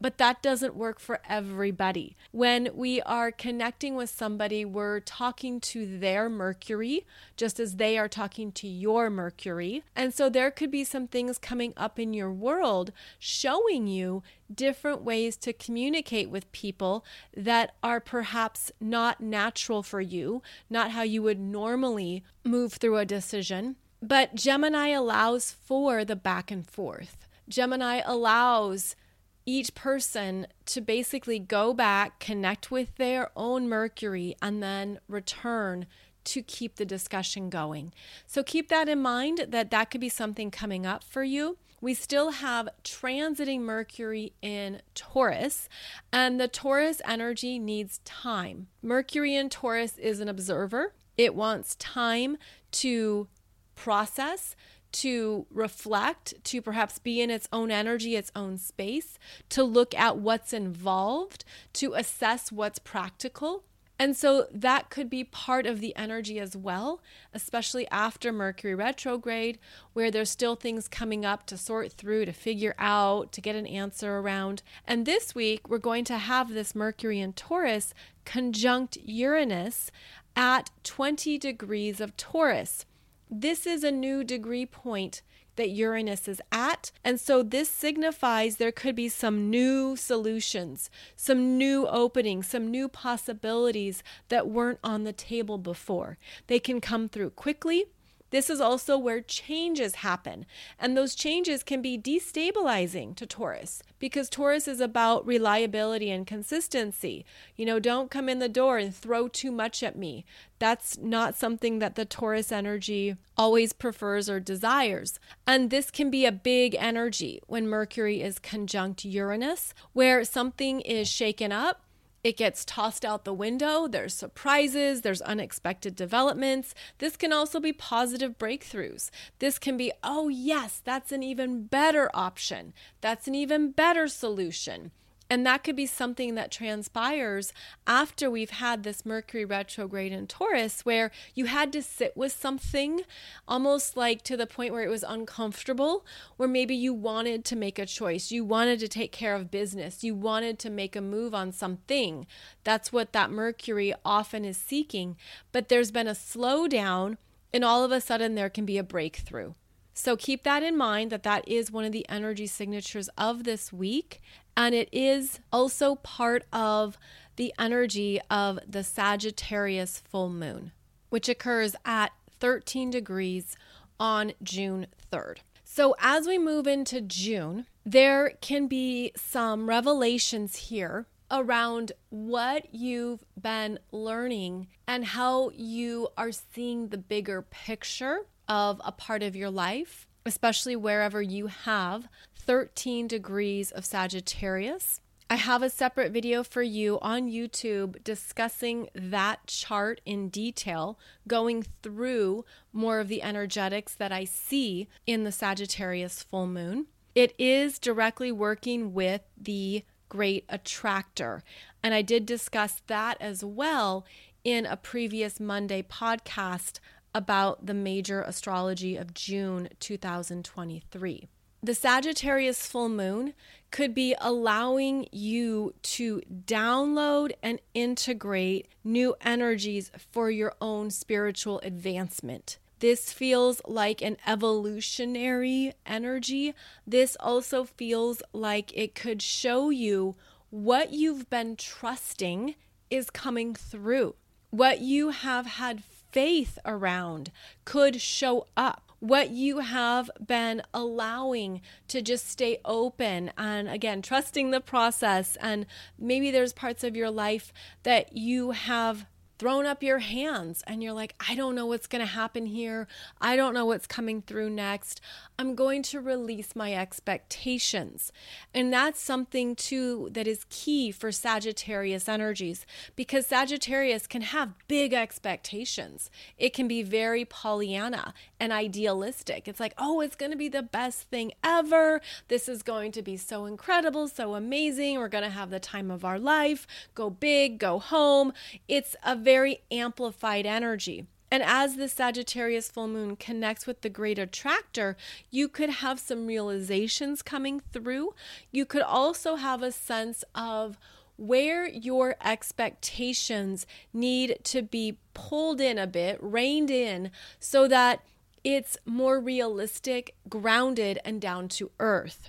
But 0.02 0.18
that 0.18 0.42
doesn't 0.42 0.74
work 0.74 0.98
for 0.98 1.20
everybody. 1.28 2.16
When 2.32 2.70
we 2.74 3.00
are 3.02 3.30
connecting 3.30 3.94
with 3.94 4.10
somebody, 4.10 4.64
we're 4.64 4.98
talking 4.98 5.60
to 5.60 6.00
their 6.00 6.28
Mercury, 6.28 7.06
just 7.36 7.60
as 7.60 7.76
they 7.76 7.96
are 7.96 8.08
talking 8.08 8.50
to 8.50 8.66
your 8.66 9.10
Mercury. 9.10 9.84
And 9.94 10.12
so 10.12 10.28
there 10.28 10.50
could 10.50 10.72
be 10.72 10.82
some 10.82 11.06
things 11.06 11.38
coming 11.38 11.72
up 11.76 12.00
in 12.00 12.14
your 12.14 12.32
world 12.32 12.90
showing 13.20 13.86
you 13.86 14.24
different 14.52 15.02
ways 15.02 15.36
to 15.36 15.52
communicate 15.52 16.28
with 16.28 16.50
people 16.50 17.04
that 17.36 17.76
are 17.80 18.00
perhaps 18.00 18.72
not 18.80 19.20
natural 19.20 19.84
for 19.84 20.00
you, 20.00 20.42
not 20.68 20.90
how 20.90 21.02
you 21.02 21.22
would 21.22 21.38
normally 21.38 22.24
move 22.42 22.72
through 22.72 22.96
a 22.96 23.04
decision. 23.04 23.76
But 24.02 24.34
Gemini 24.34 24.88
allows 24.88 25.52
for 25.52 26.04
the 26.04 26.16
back 26.16 26.50
and 26.50 26.66
forth. 26.66 27.28
Gemini 27.48 28.00
allows 28.04 28.96
each 29.44 29.74
person 29.74 30.46
to 30.66 30.80
basically 30.80 31.38
go 31.38 31.74
back, 31.74 32.18
connect 32.20 32.70
with 32.70 32.94
their 32.96 33.30
own 33.36 33.68
Mercury, 33.68 34.36
and 34.40 34.62
then 34.62 35.00
return 35.08 35.86
to 36.24 36.42
keep 36.42 36.76
the 36.76 36.84
discussion 36.84 37.50
going. 37.50 37.92
So 38.26 38.42
keep 38.42 38.68
that 38.68 38.88
in 38.88 39.00
mind 39.00 39.46
that 39.48 39.70
that 39.70 39.90
could 39.90 40.00
be 40.00 40.08
something 40.08 40.50
coming 40.50 40.86
up 40.86 41.02
for 41.02 41.24
you. 41.24 41.58
We 41.80 41.94
still 41.94 42.30
have 42.30 42.68
transiting 42.84 43.62
Mercury 43.62 44.34
in 44.40 44.82
Taurus, 44.94 45.68
and 46.12 46.40
the 46.40 46.46
Taurus 46.46 47.02
energy 47.04 47.58
needs 47.58 47.98
time. 48.04 48.68
Mercury 48.82 49.34
in 49.34 49.48
Taurus 49.48 49.98
is 49.98 50.20
an 50.20 50.28
observer, 50.28 50.94
it 51.18 51.34
wants 51.34 51.74
time 51.74 52.36
to 52.70 53.26
process, 53.74 54.54
to 54.92 55.46
reflect, 55.50 56.34
to 56.44 56.62
perhaps 56.62 56.98
be 56.98 57.20
in 57.20 57.30
its 57.30 57.48
own 57.52 57.70
energy, 57.70 58.16
its 58.16 58.32
own 58.36 58.58
space, 58.58 59.18
to 59.48 59.64
look 59.64 59.94
at 59.94 60.18
what's 60.18 60.52
involved, 60.52 61.44
to 61.74 61.94
assess 61.94 62.52
what's 62.52 62.78
practical. 62.78 63.64
And 63.98 64.16
so 64.16 64.46
that 64.52 64.90
could 64.90 65.08
be 65.08 65.22
part 65.22 65.64
of 65.64 65.80
the 65.80 65.94
energy 65.94 66.40
as 66.40 66.56
well, 66.56 67.00
especially 67.32 67.86
after 67.88 68.32
Mercury 68.32 68.74
retrograde, 68.74 69.60
where 69.92 70.10
there's 70.10 70.30
still 70.30 70.56
things 70.56 70.88
coming 70.88 71.24
up 71.24 71.46
to 71.46 71.56
sort 71.56 71.92
through, 71.92 72.24
to 72.24 72.32
figure 72.32 72.74
out, 72.78 73.30
to 73.32 73.40
get 73.40 73.54
an 73.54 73.66
answer 73.66 74.18
around. 74.18 74.62
And 74.88 75.06
this 75.06 75.36
week, 75.36 75.68
we're 75.68 75.78
going 75.78 76.04
to 76.06 76.18
have 76.18 76.52
this 76.52 76.74
Mercury 76.74 77.20
in 77.20 77.32
Taurus 77.32 77.94
conjunct 78.24 78.98
Uranus 79.04 79.92
at 80.34 80.70
20 80.82 81.38
degrees 81.38 82.00
of 82.00 82.16
Taurus. 82.16 82.86
This 83.34 83.66
is 83.66 83.82
a 83.82 83.90
new 83.90 84.24
degree 84.24 84.66
point 84.66 85.22
that 85.56 85.70
Uranus 85.70 86.28
is 86.28 86.42
at. 86.52 86.92
And 87.02 87.18
so 87.18 87.42
this 87.42 87.70
signifies 87.70 88.56
there 88.56 88.70
could 88.70 88.94
be 88.94 89.08
some 89.08 89.48
new 89.48 89.96
solutions, 89.96 90.90
some 91.16 91.56
new 91.56 91.86
openings, 91.86 92.46
some 92.48 92.70
new 92.70 92.90
possibilities 92.90 94.02
that 94.28 94.48
weren't 94.48 94.80
on 94.84 95.04
the 95.04 95.14
table 95.14 95.56
before. 95.56 96.18
They 96.46 96.58
can 96.58 96.78
come 96.78 97.08
through 97.08 97.30
quickly 97.30 97.86
this 98.32 98.48
is 98.48 98.60
also 98.60 98.96
where 98.96 99.20
changes 99.20 99.96
happen. 99.96 100.46
And 100.78 100.96
those 100.96 101.14
changes 101.14 101.62
can 101.62 101.82
be 101.82 101.98
destabilizing 101.98 103.14
to 103.16 103.26
Taurus 103.26 103.82
because 103.98 104.30
Taurus 104.30 104.66
is 104.66 104.80
about 104.80 105.26
reliability 105.26 106.10
and 106.10 106.26
consistency. 106.26 107.26
You 107.56 107.66
know, 107.66 107.78
don't 107.78 108.10
come 108.10 108.30
in 108.30 108.38
the 108.38 108.48
door 108.48 108.78
and 108.78 108.94
throw 108.94 109.28
too 109.28 109.52
much 109.52 109.82
at 109.82 109.96
me. 109.96 110.24
That's 110.58 110.96
not 110.96 111.36
something 111.36 111.78
that 111.80 111.94
the 111.94 112.06
Taurus 112.06 112.50
energy 112.50 113.16
always 113.36 113.74
prefers 113.74 114.30
or 114.30 114.40
desires. 114.40 115.20
And 115.46 115.68
this 115.68 115.90
can 115.90 116.10
be 116.10 116.24
a 116.24 116.32
big 116.32 116.74
energy 116.78 117.40
when 117.46 117.68
Mercury 117.68 118.22
is 118.22 118.38
conjunct 118.38 119.04
Uranus, 119.04 119.74
where 119.92 120.24
something 120.24 120.80
is 120.80 121.06
shaken 121.06 121.52
up 121.52 121.82
it 122.24 122.36
gets 122.36 122.64
tossed 122.64 123.04
out 123.04 123.24
the 123.24 123.34
window. 123.34 123.88
There's 123.88 124.14
surprises, 124.14 125.02
there's 125.02 125.22
unexpected 125.22 125.96
developments. 125.96 126.74
This 126.98 127.16
can 127.16 127.32
also 127.32 127.58
be 127.58 127.72
positive 127.72 128.38
breakthroughs. 128.38 129.10
This 129.38 129.58
can 129.58 129.76
be, 129.76 129.92
oh, 130.04 130.28
yes, 130.28 130.80
that's 130.84 131.12
an 131.12 131.22
even 131.22 131.64
better 131.66 132.10
option. 132.14 132.72
That's 133.00 133.26
an 133.26 133.34
even 133.34 133.72
better 133.72 134.06
solution. 134.06 134.92
And 135.32 135.46
that 135.46 135.64
could 135.64 135.76
be 135.76 135.86
something 135.86 136.34
that 136.34 136.50
transpires 136.50 137.54
after 137.86 138.30
we've 138.30 138.50
had 138.50 138.82
this 138.82 139.06
Mercury 139.06 139.46
retrograde 139.46 140.12
in 140.12 140.26
Taurus, 140.26 140.84
where 140.84 141.10
you 141.34 141.46
had 141.46 141.72
to 141.72 141.80
sit 141.80 142.14
with 142.14 142.32
something 142.32 143.00
almost 143.48 143.96
like 143.96 144.20
to 144.24 144.36
the 144.36 144.46
point 144.46 144.74
where 144.74 144.82
it 144.82 144.90
was 144.90 145.02
uncomfortable, 145.02 146.04
where 146.36 146.50
maybe 146.50 146.74
you 146.74 146.92
wanted 146.92 147.46
to 147.46 147.56
make 147.56 147.78
a 147.78 147.86
choice, 147.86 148.30
you 148.30 148.44
wanted 148.44 148.78
to 148.80 148.88
take 148.88 149.10
care 149.10 149.34
of 149.34 149.50
business, 149.50 150.04
you 150.04 150.14
wanted 150.14 150.58
to 150.58 150.68
make 150.68 150.94
a 150.94 151.00
move 151.00 151.34
on 151.34 151.50
something. 151.50 152.26
That's 152.62 152.92
what 152.92 153.14
that 153.14 153.30
Mercury 153.30 153.94
often 154.04 154.44
is 154.44 154.58
seeking. 154.58 155.16
But 155.50 155.70
there's 155.70 155.90
been 155.90 156.08
a 156.08 156.10
slowdown, 156.10 157.16
and 157.54 157.64
all 157.64 157.84
of 157.84 157.90
a 157.90 158.02
sudden 158.02 158.34
there 158.34 158.50
can 158.50 158.66
be 158.66 158.76
a 158.76 158.82
breakthrough. 158.82 159.54
So 159.94 160.16
keep 160.16 160.42
that 160.44 160.62
in 160.62 160.76
mind 160.76 161.12
that 161.12 161.22
that 161.24 161.46
is 161.46 161.70
one 161.70 161.84
of 161.84 161.92
the 161.92 162.08
energy 162.08 162.46
signatures 162.46 163.10
of 163.18 163.44
this 163.44 163.72
week. 163.72 164.22
And 164.56 164.74
it 164.74 164.88
is 164.92 165.40
also 165.52 165.96
part 165.96 166.44
of 166.52 166.98
the 167.36 167.54
energy 167.58 168.20
of 168.30 168.58
the 168.68 168.84
Sagittarius 168.84 169.98
full 170.00 170.28
moon, 170.28 170.72
which 171.08 171.28
occurs 171.28 171.74
at 171.84 172.12
13 172.40 172.90
degrees 172.90 173.56
on 173.98 174.32
June 174.42 174.86
3rd. 175.10 175.38
So, 175.64 175.94
as 176.00 176.26
we 176.26 176.36
move 176.36 176.66
into 176.66 177.00
June, 177.00 177.66
there 177.84 178.32
can 178.40 178.66
be 178.66 179.12
some 179.16 179.68
revelations 179.68 180.56
here 180.56 181.06
around 181.30 181.92
what 182.10 182.74
you've 182.74 183.24
been 183.40 183.78
learning 183.90 184.68
and 184.86 185.04
how 185.04 185.50
you 185.54 186.08
are 186.18 186.30
seeing 186.30 186.88
the 186.88 186.98
bigger 186.98 187.40
picture 187.40 188.26
of 188.48 188.82
a 188.84 188.92
part 188.92 189.22
of 189.22 189.34
your 189.34 189.48
life, 189.48 190.06
especially 190.26 190.76
wherever 190.76 191.22
you 191.22 191.46
have 191.46 192.06
13 192.46 193.06
degrees 193.06 193.70
of 193.70 193.84
Sagittarius. 193.84 195.00
I 195.30 195.36
have 195.36 195.62
a 195.62 195.70
separate 195.70 196.12
video 196.12 196.42
for 196.42 196.62
you 196.62 196.98
on 197.00 197.30
YouTube 197.30 198.02
discussing 198.02 198.88
that 198.94 199.46
chart 199.46 200.00
in 200.04 200.28
detail, 200.28 200.98
going 201.26 201.64
through 201.82 202.44
more 202.72 202.98
of 202.98 203.08
the 203.08 203.22
energetics 203.22 203.94
that 203.94 204.12
I 204.12 204.24
see 204.24 204.88
in 205.06 205.24
the 205.24 205.32
Sagittarius 205.32 206.22
full 206.24 206.46
moon. 206.46 206.86
It 207.14 207.32
is 207.38 207.78
directly 207.78 208.32
working 208.32 208.92
with 208.92 209.22
the 209.40 209.84
great 210.08 210.44
attractor. 210.48 211.42
And 211.82 211.94
I 211.94 212.02
did 212.02 212.26
discuss 212.26 212.82
that 212.88 213.16
as 213.20 213.44
well 213.44 214.04
in 214.44 214.66
a 214.66 214.76
previous 214.76 215.38
Monday 215.38 215.82
podcast 215.82 216.80
about 217.14 217.66
the 217.66 217.74
major 217.74 218.20
astrology 218.22 218.96
of 218.96 219.14
June 219.14 219.68
2023 219.78 221.28
the 221.62 221.74
Sagittarius 221.74 222.66
full 222.66 222.88
moon 222.88 223.34
could 223.70 223.94
be 223.94 224.14
allowing 224.20 225.06
you 225.12 225.74
to 225.82 226.20
download 226.44 227.32
and 227.42 227.60
integrate 227.72 228.68
new 228.82 229.14
energies 229.20 229.90
for 230.10 230.30
your 230.30 230.54
own 230.60 230.90
spiritual 230.90 231.60
advancement. 231.60 232.58
This 232.80 233.12
feels 233.12 233.62
like 233.64 234.02
an 234.02 234.16
evolutionary 234.26 235.72
energy. 235.86 236.52
This 236.84 237.16
also 237.20 237.64
feels 237.64 238.22
like 238.32 238.76
it 238.76 238.96
could 238.96 239.22
show 239.22 239.70
you 239.70 240.16
what 240.50 240.92
you've 240.92 241.30
been 241.30 241.54
trusting 241.54 242.56
is 242.90 243.08
coming 243.08 243.54
through. 243.54 244.16
What 244.50 244.80
you 244.80 245.10
have 245.10 245.46
had 245.46 245.84
faith 245.84 246.58
around 246.66 247.30
could 247.64 248.00
show 248.00 248.46
up 248.56 248.91
what 249.02 249.30
you 249.30 249.58
have 249.58 250.08
been 250.24 250.62
allowing 250.72 251.60
to 251.88 252.00
just 252.00 252.30
stay 252.30 252.58
open 252.64 253.32
and 253.36 253.68
again 253.68 254.00
trusting 254.00 254.52
the 254.52 254.60
process. 254.60 255.36
And 255.40 255.66
maybe 255.98 256.30
there's 256.30 256.52
parts 256.52 256.84
of 256.84 256.94
your 256.94 257.10
life 257.10 257.52
that 257.82 258.16
you 258.16 258.52
have 258.52 259.06
thrown 259.42 259.66
up 259.66 259.82
your 259.82 259.98
hands 259.98 260.62
and 260.68 260.84
you're 260.84 260.92
like, 260.92 261.16
I 261.18 261.34
don't 261.34 261.56
know 261.56 261.66
what's 261.66 261.88
going 261.88 261.98
to 261.98 262.06
happen 262.06 262.46
here. 262.46 262.86
I 263.20 263.34
don't 263.34 263.54
know 263.54 263.66
what's 263.66 263.88
coming 263.88 264.22
through 264.22 264.50
next. 264.50 265.00
I'm 265.36 265.56
going 265.56 265.82
to 265.82 266.00
release 266.00 266.54
my 266.54 266.72
expectations. 266.72 268.12
And 268.54 268.72
that's 268.72 269.02
something 269.02 269.56
too 269.56 270.10
that 270.12 270.28
is 270.28 270.46
key 270.48 270.92
for 270.92 271.10
Sagittarius 271.10 272.08
energies 272.08 272.64
because 272.94 273.26
Sagittarius 273.26 274.06
can 274.06 274.22
have 274.22 274.54
big 274.68 274.92
expectations. 274.92 276.08
It 276.38 276.54
can 276.54 276.68
be 276.68 276.84
very 276.84 277.24
Pollyanna 277.24 278.14
and 278.38 278.52
idealistic. 278.52 279.48
It's 279.48 279.58
like, 279.58 279.74
oh, 279.76 280.00
it's 280.02 280.14
going 280.14 280.30
to 280.30 280.38
be 280.38 280.50
the 280.50 280.62
best 280.62 281.10
thing 281.10 281.32
ever. 281.42 282.00
This 282.28 282.48
is 282.48 282.62
going 282.62 282.92
to 282.92 283.02
be 283.02 283.16
so 283.16 283.46
incredible, 283.46 284.06
so 284.06 284.36
amazing. 284.36 285.00
We're 285.00 285.08
going 285.08 285.24
to 285.24 285.30
have 285.30 285.50
the 285.50 285.58
time 285.58 285.90
of 285.90 286.04
our 286.04 286.20
life. 286.20 286.68
Go 286.94 287.10
big, 287.10 287.58
go 287.58 287.80
home. 287.80 288.32
It's 288.68 288.94
a 289.04 289.16
very 289.16 289.31
very 289.32 289.62
amplified 289.70 290.44
energy. 290.44 291.06
And 291.30 291.42
as 291.42 291.76
the 291.76 291.88
Sagittarius 291.88 292.68
full 292.70 292.86
moon 292.86 293.16
connects 293.16 293.66
with 293.66 293.80
the 293.80 293.88
great 293.88 294.18
attractor, 294.18 294.94
you 295.30 295.48
could 295.48 295.70
have 295.70 295.98
some 295.98 296.26
realizations 296.26 297.22
coming 297.22 297.58
through. 297.72 298.14
You 298.50 298.66
could 298.66 298.82
also 298.82 299.36
have 299.36 299.62
a 299.62 299.72
sense 299.72 300.22
of 300.34 300.76
where 301.16 301.66
your 301.66 302.16
expectations 302.22 303.66
need 303.94 304.38
to 304.44 304.60
be 304.60 304.98
pulled 305.14 305.62
in 305.62 305.78
a 305.78 305.86
bit, 305.86 306.18
reined 306.20 306.70
in, 306.70 307.10
so 307.40 307.66
that 307.68 308.00
it's 308.44 308.76
more 308.84 309.18
realistic, 309.18 310.14
grounded, 310.28 310.98
and 311.06 311.22
down 311.22 311.48
to 311.48 311.70
earth. 311.80 312.28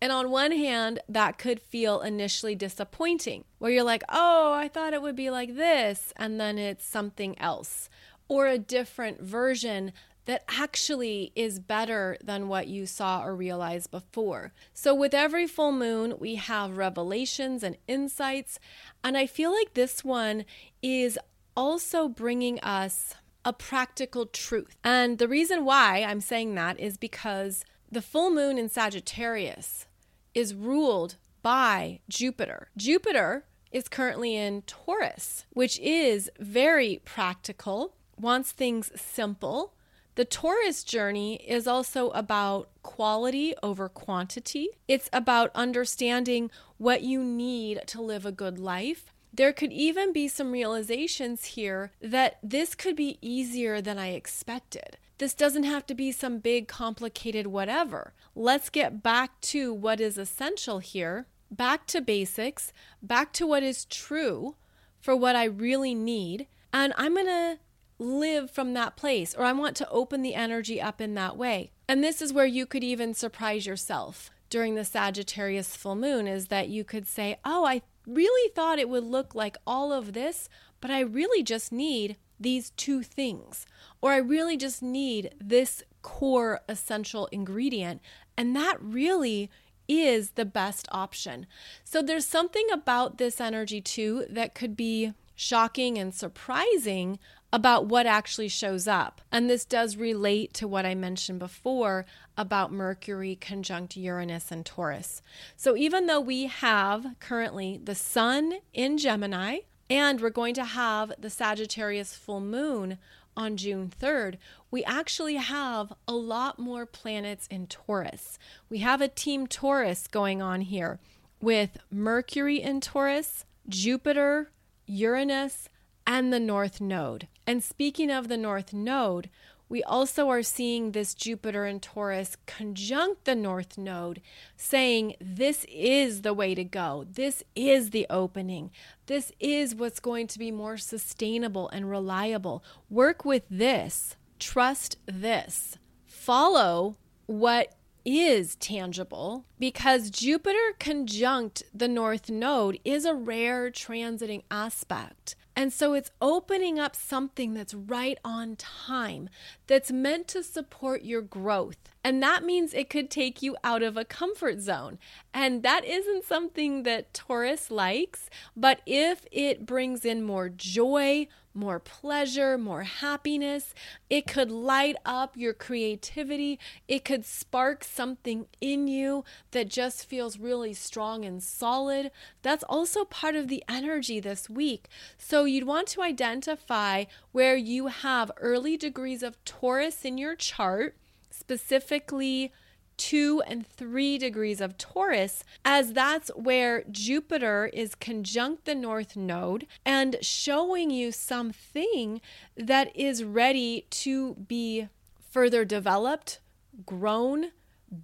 And 0.00 0.12
on 0.12 0.30
one 0.30 0.52
hand, 0.52 1.00
that 1.08 1.38
could 1.38 1.60
feel 1.60 2.00
initially 2.00 2.54
disappointing, 2.54 3.44
where 3.58 3.70
you're 3.70 3.82
like, 3.82 4.02
oh, 4.08 4.52
I 4.52 4.68
thought 4.68 4.92
it 4.92 5.02
would 5.02 5.16
be 5.16 5.30
like 5.30 5.56
this, 5.56 6.12
and 6.16 6.40
then 6.40 6.58
it's 6.58 6.84
something 6.84 7.38
else, 7.38 7.88
or 8.28 8.46
a 8.46 8.58
different 8.58 9.20
version 9.22 9.92
that 10.26 10.44
actually 10.48 11.32
is 11.34 11.58
better 11.58 12.16
than 12.22 12.48
what 12.48 12.66
you 12.66 12.86
saw 12.86 13.22
or 13.22 13.34
realized 13.34 13.90
before. 13.90 14.52
So, 14.72 14.94
with 14.94 15.14
every 15.14 15.46
full 15.46 15.72
moon, 15.72 16.14
we 16.18 16.36
have 16.36 16.78
revelations 16.78 17.62
and 17.62 17.76
insights. 17.86 18.58
And 19.02 19.16
I 19.16 19.26
feel 19.26 19.52
like 19.52 19.74
this 19.74 20.04
one 20.04 20.44
is 20.82 21.18
also 21.56 22.08
bringing 22.08 22.58
us 22.60 23.14
a 23.44 23.52
practical 23.52 24.26
truth. 24.26 24.76
And 24.82 25.18
the 25.18 25.28
reason 25.28 25.64
why 25.64 26.02
I'm 26.02 26.20
saying 26.20 26.54
that 26.54 26.80
is 26.80 26.96
because 26.96 27.64
the 27.94 28.02
full 28.02 28.30
moon 28.30 28.58
in 28.58 28.68
Sagittarius 28.68 29.86
is 30.34 30.52
ruled 30.52 31.14
by 31.42 32.00
Jupiter. 32.08 32.68
Jupiter 32.76 33.44
is 33.70 33.88
currently 33.88 34.36
in 34.36 34.62
Taurus, 34.62 35.46
which 35.50 35.78
is 35.78 36.28
very 36.40 37.00
practical, 37.04 37.94
wants 38.18 38.50
things 38.50 38.90
simple. 38.96 39.74
The 40.16 40.24
Taurus 40.24 40.82
journey 40.82 41.36
is 41.36 41.66
also 41.68 42.10
about 42.10 42.68
quality 42.82 43.54
over 43.62 43.88
quantity. 43.88 44.68
It's 44.88 45.08
about 45.12 45.50
understanding 45.54 46.50
what 46.78 47.02
you 47.02 47.22
need 47.22 47.82
to 47.88 48.02
live 48.02 48.26
a 48.26 48.32
good 48.32 48.58
life. 48.58 49.12
There 49.32 49.52
could 49.52 49.72
even 49.72 50.12
be 50.12 50.28
some 50.28 50.52
realizations 50.52 51.44
here 51.44 51.92
that 52.00 52.38
this 52.42 52.74
could 52.74 52.94
be 52.94 53.18
easier 53.20 53.80
than 53.80 53.98
I 53.98 54.10
expected. 54.10 54.98
This 55.18 55.34
doesn't 55.34 55.64
have 55.64 55.86
to 55.86 55.94
be 55.94 56.10
some 56.10 56.38
big, 56.38 56.68
complicated 56.68 57.46
whatever. 57.46 58.12
Let's 58.34 58.70
get 58.70 59.02
back 59.02 59.40
to 59.42 59.72
what 59.72 60.00
is 60.00 60.18
essential 60.18 60.80
here, 60.80 61.26
back 61.50 61.86
to 61.88 62.00
basics, 62.00 62.72
back 63.02 63.32
to 63.34 63.46
what 63.46 63.62
is 63.62 63.84
true 63.84 64.56
for 65.00 65.14
what 65.14 65.36
I 65.36 65.44
really 65.44 65.94
need. 65.94 66.46
And 66.72 66.92
I'm 66.96 67.14
going 67.14 67.26
to 67.26 67.58
live 67.98 68.50
from 68.50 68.74
that 68.74 68.96
place, 68.96 69.34
or 69.34 69.44
I 69.44 69.52
want 69.52 69.76
to 69.76 69.88
open 69.88 70.22
the 70.22 70.34
energy 70.34 70.80
up 70.80 71.00
in 71.00 71.14
that 71.14 71.36
way. 71.36 71.70
And 71.88 72.02
this 72.02 72.20
is 72.20 72.32
where 72.32 72.46
you 72.46 72.66
could 72.66 72.82
even 72.82 73.14
surprise 73.14 73.66
yourself 73.66 74.30
during 74.50 74.74
the 74.74 74.84
Sagittarius 74.84 75.76
full 75.76 75.96
moon 75.96 76.26
is 76.26 76.48
that 76.48 76.68
you 76.68 76.84
could 76.84 77.06
say, 77.06 77.38
Oh, 77.44 77.64
I 77.64 77.82
really 78.06 78.50
thought 78.52 78.78
it 78.78 78.88
would 78.88 79.04
look 79.04 79.34
like 79.34 79.56
all 79.66 79.92
of 79.92 80.12
this, 80.12 80.48
but 80.80 80.90
I 80.90 81.00
really 81.00 81.42
just 81.42 81.72
need 81.72 82.16
these 82.38 82.70
two 82.70 83.02
things, 83.02 83.66
or 84.00 84.12
I 84.12 84.18
really 84.18 84.56
just 84.56 84.82
need 84.82 85.34
this 85.40 85.82
core 86.02 86.60
essential 86.68 87.26
ingredient. 87.32 88.00
And 88.36 88.54
that 88.56 88.76
really 88.80 89.50
is 89.88 90.30
the 90.30 90.44
best 90.44 90.88
option. 90.90 91.46
So 91.84 92.02
there's 92.02 92.26
something 92.26 92.66
about 92.72 93.18
this 93.18 93.40
energy 93.40 93.80
too 93.80 94.26
that 94.30 94.54
could 94.54 94.76
be 94.76 95.12
shocking 95.34 95.98
and 95.98 96.14
surprising 96.14 97.18
about 97.52 97.86
what 97.86 98.06
actually 98.06 98.48
shows 98.48 98.88
up. 98.88 99.20
And 99.30 99.48
this 99.48 99.64
does 99.64 99.96
relate 99.96 100.52
to 100.54 100.66
what 100.66 100.84
I 100.84 100.96
mentioned 100.96 101.38
before 101.38 102.04
about 102.36 102.72
Mercury 102.72 103.36
conjunct 103.36 103.96
Uranus 103.96 104.50
and 104.50 104.66
Taurus. 104.66 105.22
So 105.56 105.76
even 105.76 106.06
though 106.06 106.20
we 106.20 106.46
have 106.46 107.06
currently 107.20 107.80
the 107.82 107.94
sun 107.94 108.54
in 108.72 108.98
Gemini, 108.98 109.58
and 109.88 110.20
we're 110.20 110.30
going 110.30 110.54
to 110.54 110.64
have 110.64 111.12
the 111.18 111.30
Sagittarius 111.30 112.14
full 112.14 112.40
moon 112.40 112.98
on 113.36 113.56
June 113.56 113.92
3rd, 114.00 114.36
we 114.70 114.84
actually 114.84 115.36
have 115.36 115.92
a 116.06 116.14
lot 116.14 116.58
more 116.58 116.86
planets 116.86 117.46
in 117.48 117.66
Taurus. 117.66 118.38
We 118.68 118.78
have 118.78 119.00
a 119.00 119.08
team 119.08 119.46
Taurus 119.46 120.06
going 120.06 120.40
on 120.40 120.62
here 120.62 120.98
with 121.40 121.78
Mercury 121.90 122.62
in 122.62 122.80
Taurus, 122.80 123.44
Jupiter, 123.68 124.50
Uranus, 124.86 125.68
and 126.06 126.32
the 126.32 126.40
North 126.40 126.80
Node. 126.80 127.28
And 127.46 127.62
speaking 127.62 128.10
of 128.10 128.28
the 128.28 128.36
North 128.36 128.72
Node, 128.72 129.30
we 129.68 129.82
also 129.82 130.28
are 130.28 130.42
seeing 130.42 130.92
this 130.92 131.14
Jupiter 131.14 131.64
and 131.64 131.82
Taurus 131.82 132.36
conjunct 132.46 133.24
the 133.24 133.34
North 133.34 133.78
Node, 133.78 134.20
saying 134.56 135.14
this 135.20 135.64
is 135.68 136.22
the 136.22 136.34
way 136.34 136.54
to 136.54 136.64
go. 136.64 137.06
This 137.10 137.42
is 137.56 137.90
the 137.90 138.06
opening. 138.10 138.70
This 139.06 139.32
is 139.40 139.74
what's 139.74 140.00
going 140.00 140.26
to 140.28 140.38
be 140.38 140.50
more 140.50 140.76
sustainable 140.76 141.68
and 141.70 141.90
reliable. 141.90 142.62
Work 142.90 143.24
with 143.24 143.44
this. 143.50 144.16
Trust 144.38 144.98
this. 145.06 145.78
Follow 146.06 146.96
what 147.26 147.74
is 148.04 148.56
tangible 148.56 149.46
because 149.58 150.10
Jupiter 150.10 150.74
conjunct 150.78 151.62
the 151.72 151.88
North 151.88 152.28
Node 152.28 152.78
is 152.84 153.04
a 153.04 153.14
rare 153.14 153.70
transiting 153.70 154.42
aspect. 154.50 155.36
And 155.56 155.72
so 155.72 155.94
it's 155.94 156.10
opening 156.20 156.78
up 156.78 156.96
something 156.96 157.54
that's 157.54 157.74
right 157.74 158.18
on 158.24 158.56
time, 158.56 159.28
that's 159.66 159.92
meant 159.92 160.26
to 160.28 160.42
support 160.42 161.02
your 161.02 161.22
growth. 161.22 161.76
And 162.02 162.22
that 162.22 162.44
means 162.44 162.74
it 162.74 162.90
could 162.90 163.10
take 163.10 163.40
you 163.40 163.56
out 163.62 163.82
of 163.82 163.96
a 163.96 164.04
comfort 164.04 164.60
zone. 164.60 164.98
And 165.32 165.62
that 165.62 165.84
isn't 165.84 166.24
something 166.24 166.82
that 166.82 167.14
Taurus 167.14 167.70
likes, 167.70 168.28
but 168.56 168.80
if 168.84 169.24
it 169.30 169.64
brings 169.64 170.04
in 170.04 170.22
more 170.22 170.48
joy, 170.48 171.28
more 171.54 171.78
pleasure, 171.78 172.58
more 172.58 172.82
happiness. 172.82 173.74
It 174.10 174.26
could 174.26 174.50
light 174.50 174.96
up 175.04 175.36
your 175.36 175.52
creativity. 175.52 176.58
It 176.88 177.04
could 177.04 177.24
spark 177.24 177.84
something 177.84 178.46
in 178.60 178.88
you 178.88 179.24
that 179.52 179.68
just 179.68 180.06
feels 180.06 180.38
really 180.38 180.74
strong 180.74 181.24
and 181.24 181.42
solid. 181.42 182.10
That's 182.42 182.64
also 182.64 183.04
part 183.04 183.36
of 183.36 183.48
the 183.48 183.62
energy 183.68 184.20
this 184.20 184.50
week. 184.50 184.88
So 185.16 185.44
you'd 185.44 185.66
want 185.66 185.88
to 185.88 186.02
identify 186.02 187.04
where 187.32 187.56
you 187.56 187.86
have 187.86 188.32
early 188.38 188.76
degrees 188.76 189.22
of 189.22 189.42
Taurus 189.44 190.04
in 190.04 190.18
your 190.18 190.34
chart, 190.34 190.96
specifically 191.30 192.52
two 192.96 193.42
and 193.46 193.66
three 193.66 194.18
degrees 194.18 194.60
of 194.60 194.78
Taurus, 194.78 195.44
as 195.64 195.92
that's 195.92 196.30
where 196.34 196.84
Jupiter 196.90 197.70
is 197.72 197.94
conjunct 197.94 198.64
the 198.64 198.74
North 198.74 199.16
Node 199.16 199.66
and 199.84 200.16
showing 200.20 200.90
you 200.90 201.12
something 201.12 202.20
that 202.56 202.94
is 202.96 203.24
ready 203.24 203.86
to 203.90 204.34
be 204.34 204.88
further 205.30 205.64
developed, 205.64 206.40
grown, 206.86 207.50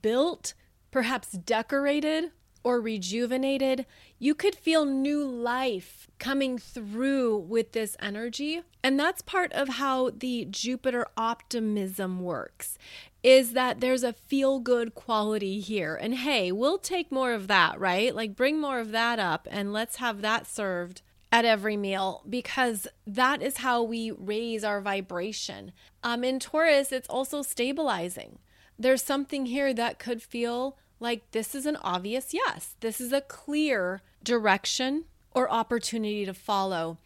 built, 0.02 0.54
perhaps 0.90 1.32
decorated, 1.32 2.32
or 2.62 2.80
rejuvenated. 2.80 3.86
You 4.18 4.34
could 4.34 4.54
feel 4.54 4.84
new 4.84 5.24
life 5.24 6.08
coming 6.18 6.58
through 6.58 7.38
with 7.38 7.72
this 7.72 7.96
energy. 8.00 8.62
And 8.82 8.98
that's 8.98 9.22
part 9.22 9.52
of 9.52 9.68
how 9.68 10.10
the 10.10 10.46
Jupiter 10.50 11.06
optimism 11.16 12.20
works 12.20 12.76
is 13.22 13.52
that 13.52 13.80
there's 13.80 14.02
a 14.02 14.12
feel 14.12 14.58
good 14.60 14.94
quality 14.94 15.60
here. 15.60 15.94
And 15.94 16.14
hey, 16.14 16.50
we'll 16.52 16.78
take 16.78 17.12
more 17.12 17.32
of 17.32 17.48
that, 17.48 17.78
right? 17.78 18.14
Like 18.14 18.36
bring 18.36 18.60
more 18.60 18.80
of 18.80 18.92
that 18.92 19.18
up 19.18 19.46
and 19.50 19.72
let's 19.72 19.96
have 19.96 20.22
that 20.22 20.46
served 20.46 21.02
at 21.32 21.44
every 21.44 21.76
meal 21.76 22.22
because 22.28 22.86
that 23.06 23.42
is 23.42 23.58
how 23.58 23.82
we 23.82 24.10
raise 24.10 24.64
our 24.64 24.80
vibration. 24.80 25.72
Um, 26.02 26.24
in 26.24 26.40
Taurus, 26.40 26.92
it's 26.92 27.08
also 27.08 27.42
stabilizing. 27.42 28.38
There's 28.78 29.02
something 29.02 29.46
here 29.46 29.74
that 29.74 29.98
could 29.98 30.22
feel 30.22 30.78
like 30.98 31.30
this 31.30 31.54
is 31.54 31.66
an 31.66 31.76
obvious 31.76 32.32
yes. 32.32 32.76
This 32.80 33.00
is 33.00 33.12
a 33.12 33.20
clear 33.20 34.02
direction 34.22 35.04
or 35.32 35.50
opportunity 35.50 36.24
to 36.24 36.34
follow. 36.34 36.98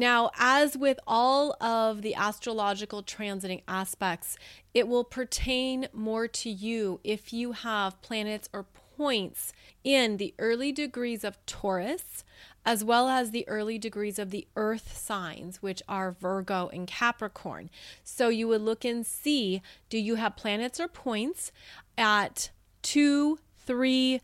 Now, 0.00 0.30
as 0.38 0.78
with 0.78 0.98
all 1.06 1.62
of 1.62 2.00
the 2.00 2.14
astrological 2.14 3.02
transiting 3.02 3.60
aspects, 3.68 4.38
it 4.72 4.88
will 4.88 5.04
pertain 5.04 5.88
more 5.92 6.26
to 6.26 6.48
you 6.48 7.00
if 7.04 7.34
you 7.34 7.52
have 7.52 8.00
planets 8.00 8.48
or 8.50 8.64
points 8.96 9.52
in 9.84 10.16
the 10.16 10.32
early 10.38 10.72
degrees 10.72 11.22
of 11.22 11.36
Taurus, 11.44 12.24
as 12.64 12.82
well 12.82 13.10
as 13.10 13.30
the 13.30 13.46
early 13.46 13.76
degrees 13.76 14.18
of 14.18 14.30
the 14.30 14.48
earth 14.56 14.96
signs, 14.96 15.60
which 15.60 15.82
are 15.86 16.12
Virgo 16.12 16.70
and 16.72 16.86
Capricorn. 16.86 17.68
So 18.02 18.30
you 18.30 18.48
would 18.48 18.62
look 18.62 18.86
and 18.86 19.04
see 19.04 19.60
do 19.90 19.98
you 19.98 20.14
have 20.14 20.34
planets 20.34 20.80
or 20.80 20.88
points 20.88 21.52
at 21.98 22.48
two, 22.80 23.38
three, 23.58 24.22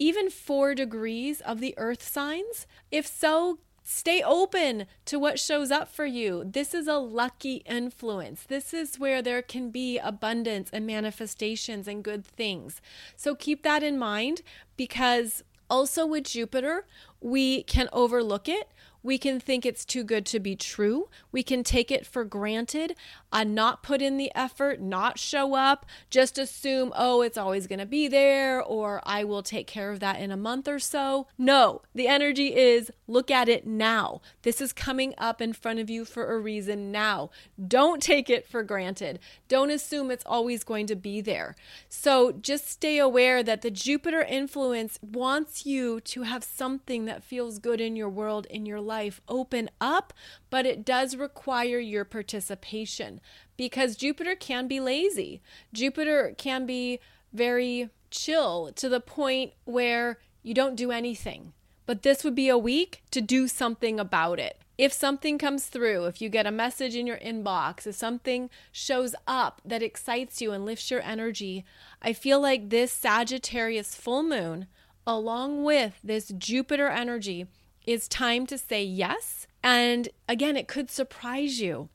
even 0.00 0.30
four 0.30 0.74
degrees 0.74 1.40
of 1.40 1.60
the 1.60 1.74
earth 1.78 2.02
signs? 2.02 2.66
If 2.90 3.06
so, 3.06 3.60
Stay 3.94 4.22
open 4.22 4.86
to 5.04 5.18
what 5.18 5.38
shows 5.38 5.70
up 5.70 5.86
for 5.86 6.06
you. 6.06 6.42
This 6.46 6.72
is 6.72 6.88
a 6.88 6.96
lucky 6.96 7.56
influence. 7.66 8.42
This 8.42 8.72
is 8.72 8.98
where 8.98 9.20
there 9.20 9.42
can 9.42 9.70
be 9.70 9.98
abundance 9.98 10.70
and 10.72 10.86
manifestations 10.86 11.86
and 11.86 12.02
good 12.02 12.24
things. 12.24 12.80
So 13.16 13.34
keep 13.34 13.62
that 13.64 13.82
in 13.82 13.98
mind 13.98 14.40
because 14.78 15.44
also 15.68 16.06
with 16.06 16.24
Jupiter, 16.24 16.86
we 17.20 17.64
can 17.64 17.90
overlook 17.92 18.48
it. 18.48 18.70
We 19.02 19.18
can 19.18 19.40
think 19.40 19.66
it's 19.66 19.84
too 19.84 20.04
good 20.04 20.24
to 20.26 20.38
be 20.38 20.54
true. 20.54 21.08
We 21.32 21.42
can 21.42 21.64
take 21.64 21.90
it 21.90 22.06
for 22.06 22.24
granted, 22.24 22.94
uh, 23.32 23.44
not 23.44 23.82
put 23.82 24.00
in 24.00 24.16
the 24.16 24.30
effort, 24.34 24.80
not 24.80 25.18
show 25.18 25.54
up, 25.54 25.86
just 26.08 26.38
assume, 26.38 26.92
oh, 26.94 27.22
it's 27.22 27.36
always 27.36 27.66
going 27.66 27.80
to 27.80 27.86
be 27.86 28.06
there, 28.06 28.62
or 28.62 29.00
I 29.04 29.24
will 29.24 29.42
take 29.42 29.66
care 29.66 29.90
of 29.90 29.98
that 30.00 30.20
in 30.20 30.30
a 30.30 30.36
month 30.36 30.68
or 30.68 30.78
so. 30.78 31.26
No, 31.36 31.82
the 31.94 32.06
energy 32.06 32.54
is 32.54 32.92
look 33.08 33.30
at 33.30 33.48
it 33.48 33.66
now. 33.66 34.20
This 34.42 34.60
is 34.60 34.72
coming 34.72 35.14
up 35.18 35.42
in 35.42 35.52
front 35.52 35.80
of 35.80 35.90
you 35.90 36.04
for 36.04 36.32
a 36.32 36.38
reason 36.38 36.92
now. 36.92 37.30
Don't 37.66 38.00
take 38.00 38.30
it 38.30 38.46
for 38.46 38.62
granted. 38.62 39.18
Don't 39.48 39.70
assume 39.70 40.10
it's 40.10 40.24
always 40.26 40.62
going 40.62 40.86
to 40.86 40.96
be 40.96 41.20
there. 41.20 41.56
So 41.88 42.32
just 42.32 42.68
stay 42.68 42.98
aware 42.98 43.42
that 43.42 43.62
the 43.62 43.70
Jupiter 43.70 44.22
influence 44.22 44.98
wants 45.02 45.66
you 45.66 46.00
to 46.02 46.22
have 46.22 46.44
something 46.44 47.04
that 47.06 47.24
feels 47.24 47.58
good 47.58 47.80
in 47.80 47.96
your 47.96 48.08
world, 48.08 48.46
in 48.46 48.64
your 48.64 48.80
life 48.80 48.91
life 48.92 49.22
open 49.26 49.70
up, 49.80 50.12
but 50.50 50.66
it 50.66 50.84
does 50.84 51.16
require 51.16 51.78
your 51.78 52.04
participation 52.04 53.20
because 53.56 53.96
Jupiter 53.96 54.34
can 54.34 54.68
be 54.68 54.80
lazy. 54.80 55.40
Jupiter 55.72 56.34
can 56.36 56.66
be 56.66 57.00
very 57.32 57.88
chill 58.10 58.70
to 58.76 58.90
the 58.90 59.00
point 59.00 59.54
where 59.64 60.18
you 60.42 60.52
don't 60.52 60.76
do 60.76 60.90
anything. 60.90 61.54
But 61.86 62.02
this 62.02 62.22
would 62.22 62.34
be 62.34 62.50
a 62.50 62.58
week 62.58 63.02
to 63.12 63.22
do 63.22 63.48
something 63.48 63.98
about 63.98 64.38
it. 64.38 64.58
If 64.76 64.92
something 64.92 65.38
comes 65.38 65.66
through, 65.66 66.04
if 66.04 66.20
you 66.20 66.28
get 66.28 66.46
a 66.46 66.50
message 66.50 66.94
in 66.94 67.06
your 67.06 67.18
inbox, 67.18 67.86
if 67.86 67.94
something 67.94 68.50
shows 68.70 69.14
up 69.26 69.62
that 69.64 69.82
excites 69.82 70.42
you 70.42 70.52
and 70.52 70.66
lifts 70.66 70.90
your 70.90 71.00
energy, 71.00 71.64
I 72.02 72.12
feel 72.12 72.40
like 72.40 72.68
this 72.68 72.92
Sagittarius 72.92 73.94
full 73.94 74.22
moon, 74.22 74.66
along 75.06 75.64
with 75.64 75.94
this 76.04 76.28
Jupiter 76.28 76.88
energy, 76.88 77.46
is 77.86 78.08
time 78.08 78.46
to 78.46 78.58
say 78.58 78.84
yes. 78.84 79.46
And 79.62 80.08
again, 80.28 80.56
it 80.56 80.68
could 80.68 80.90
surprise 80.90 81.60
you 81.60 81.88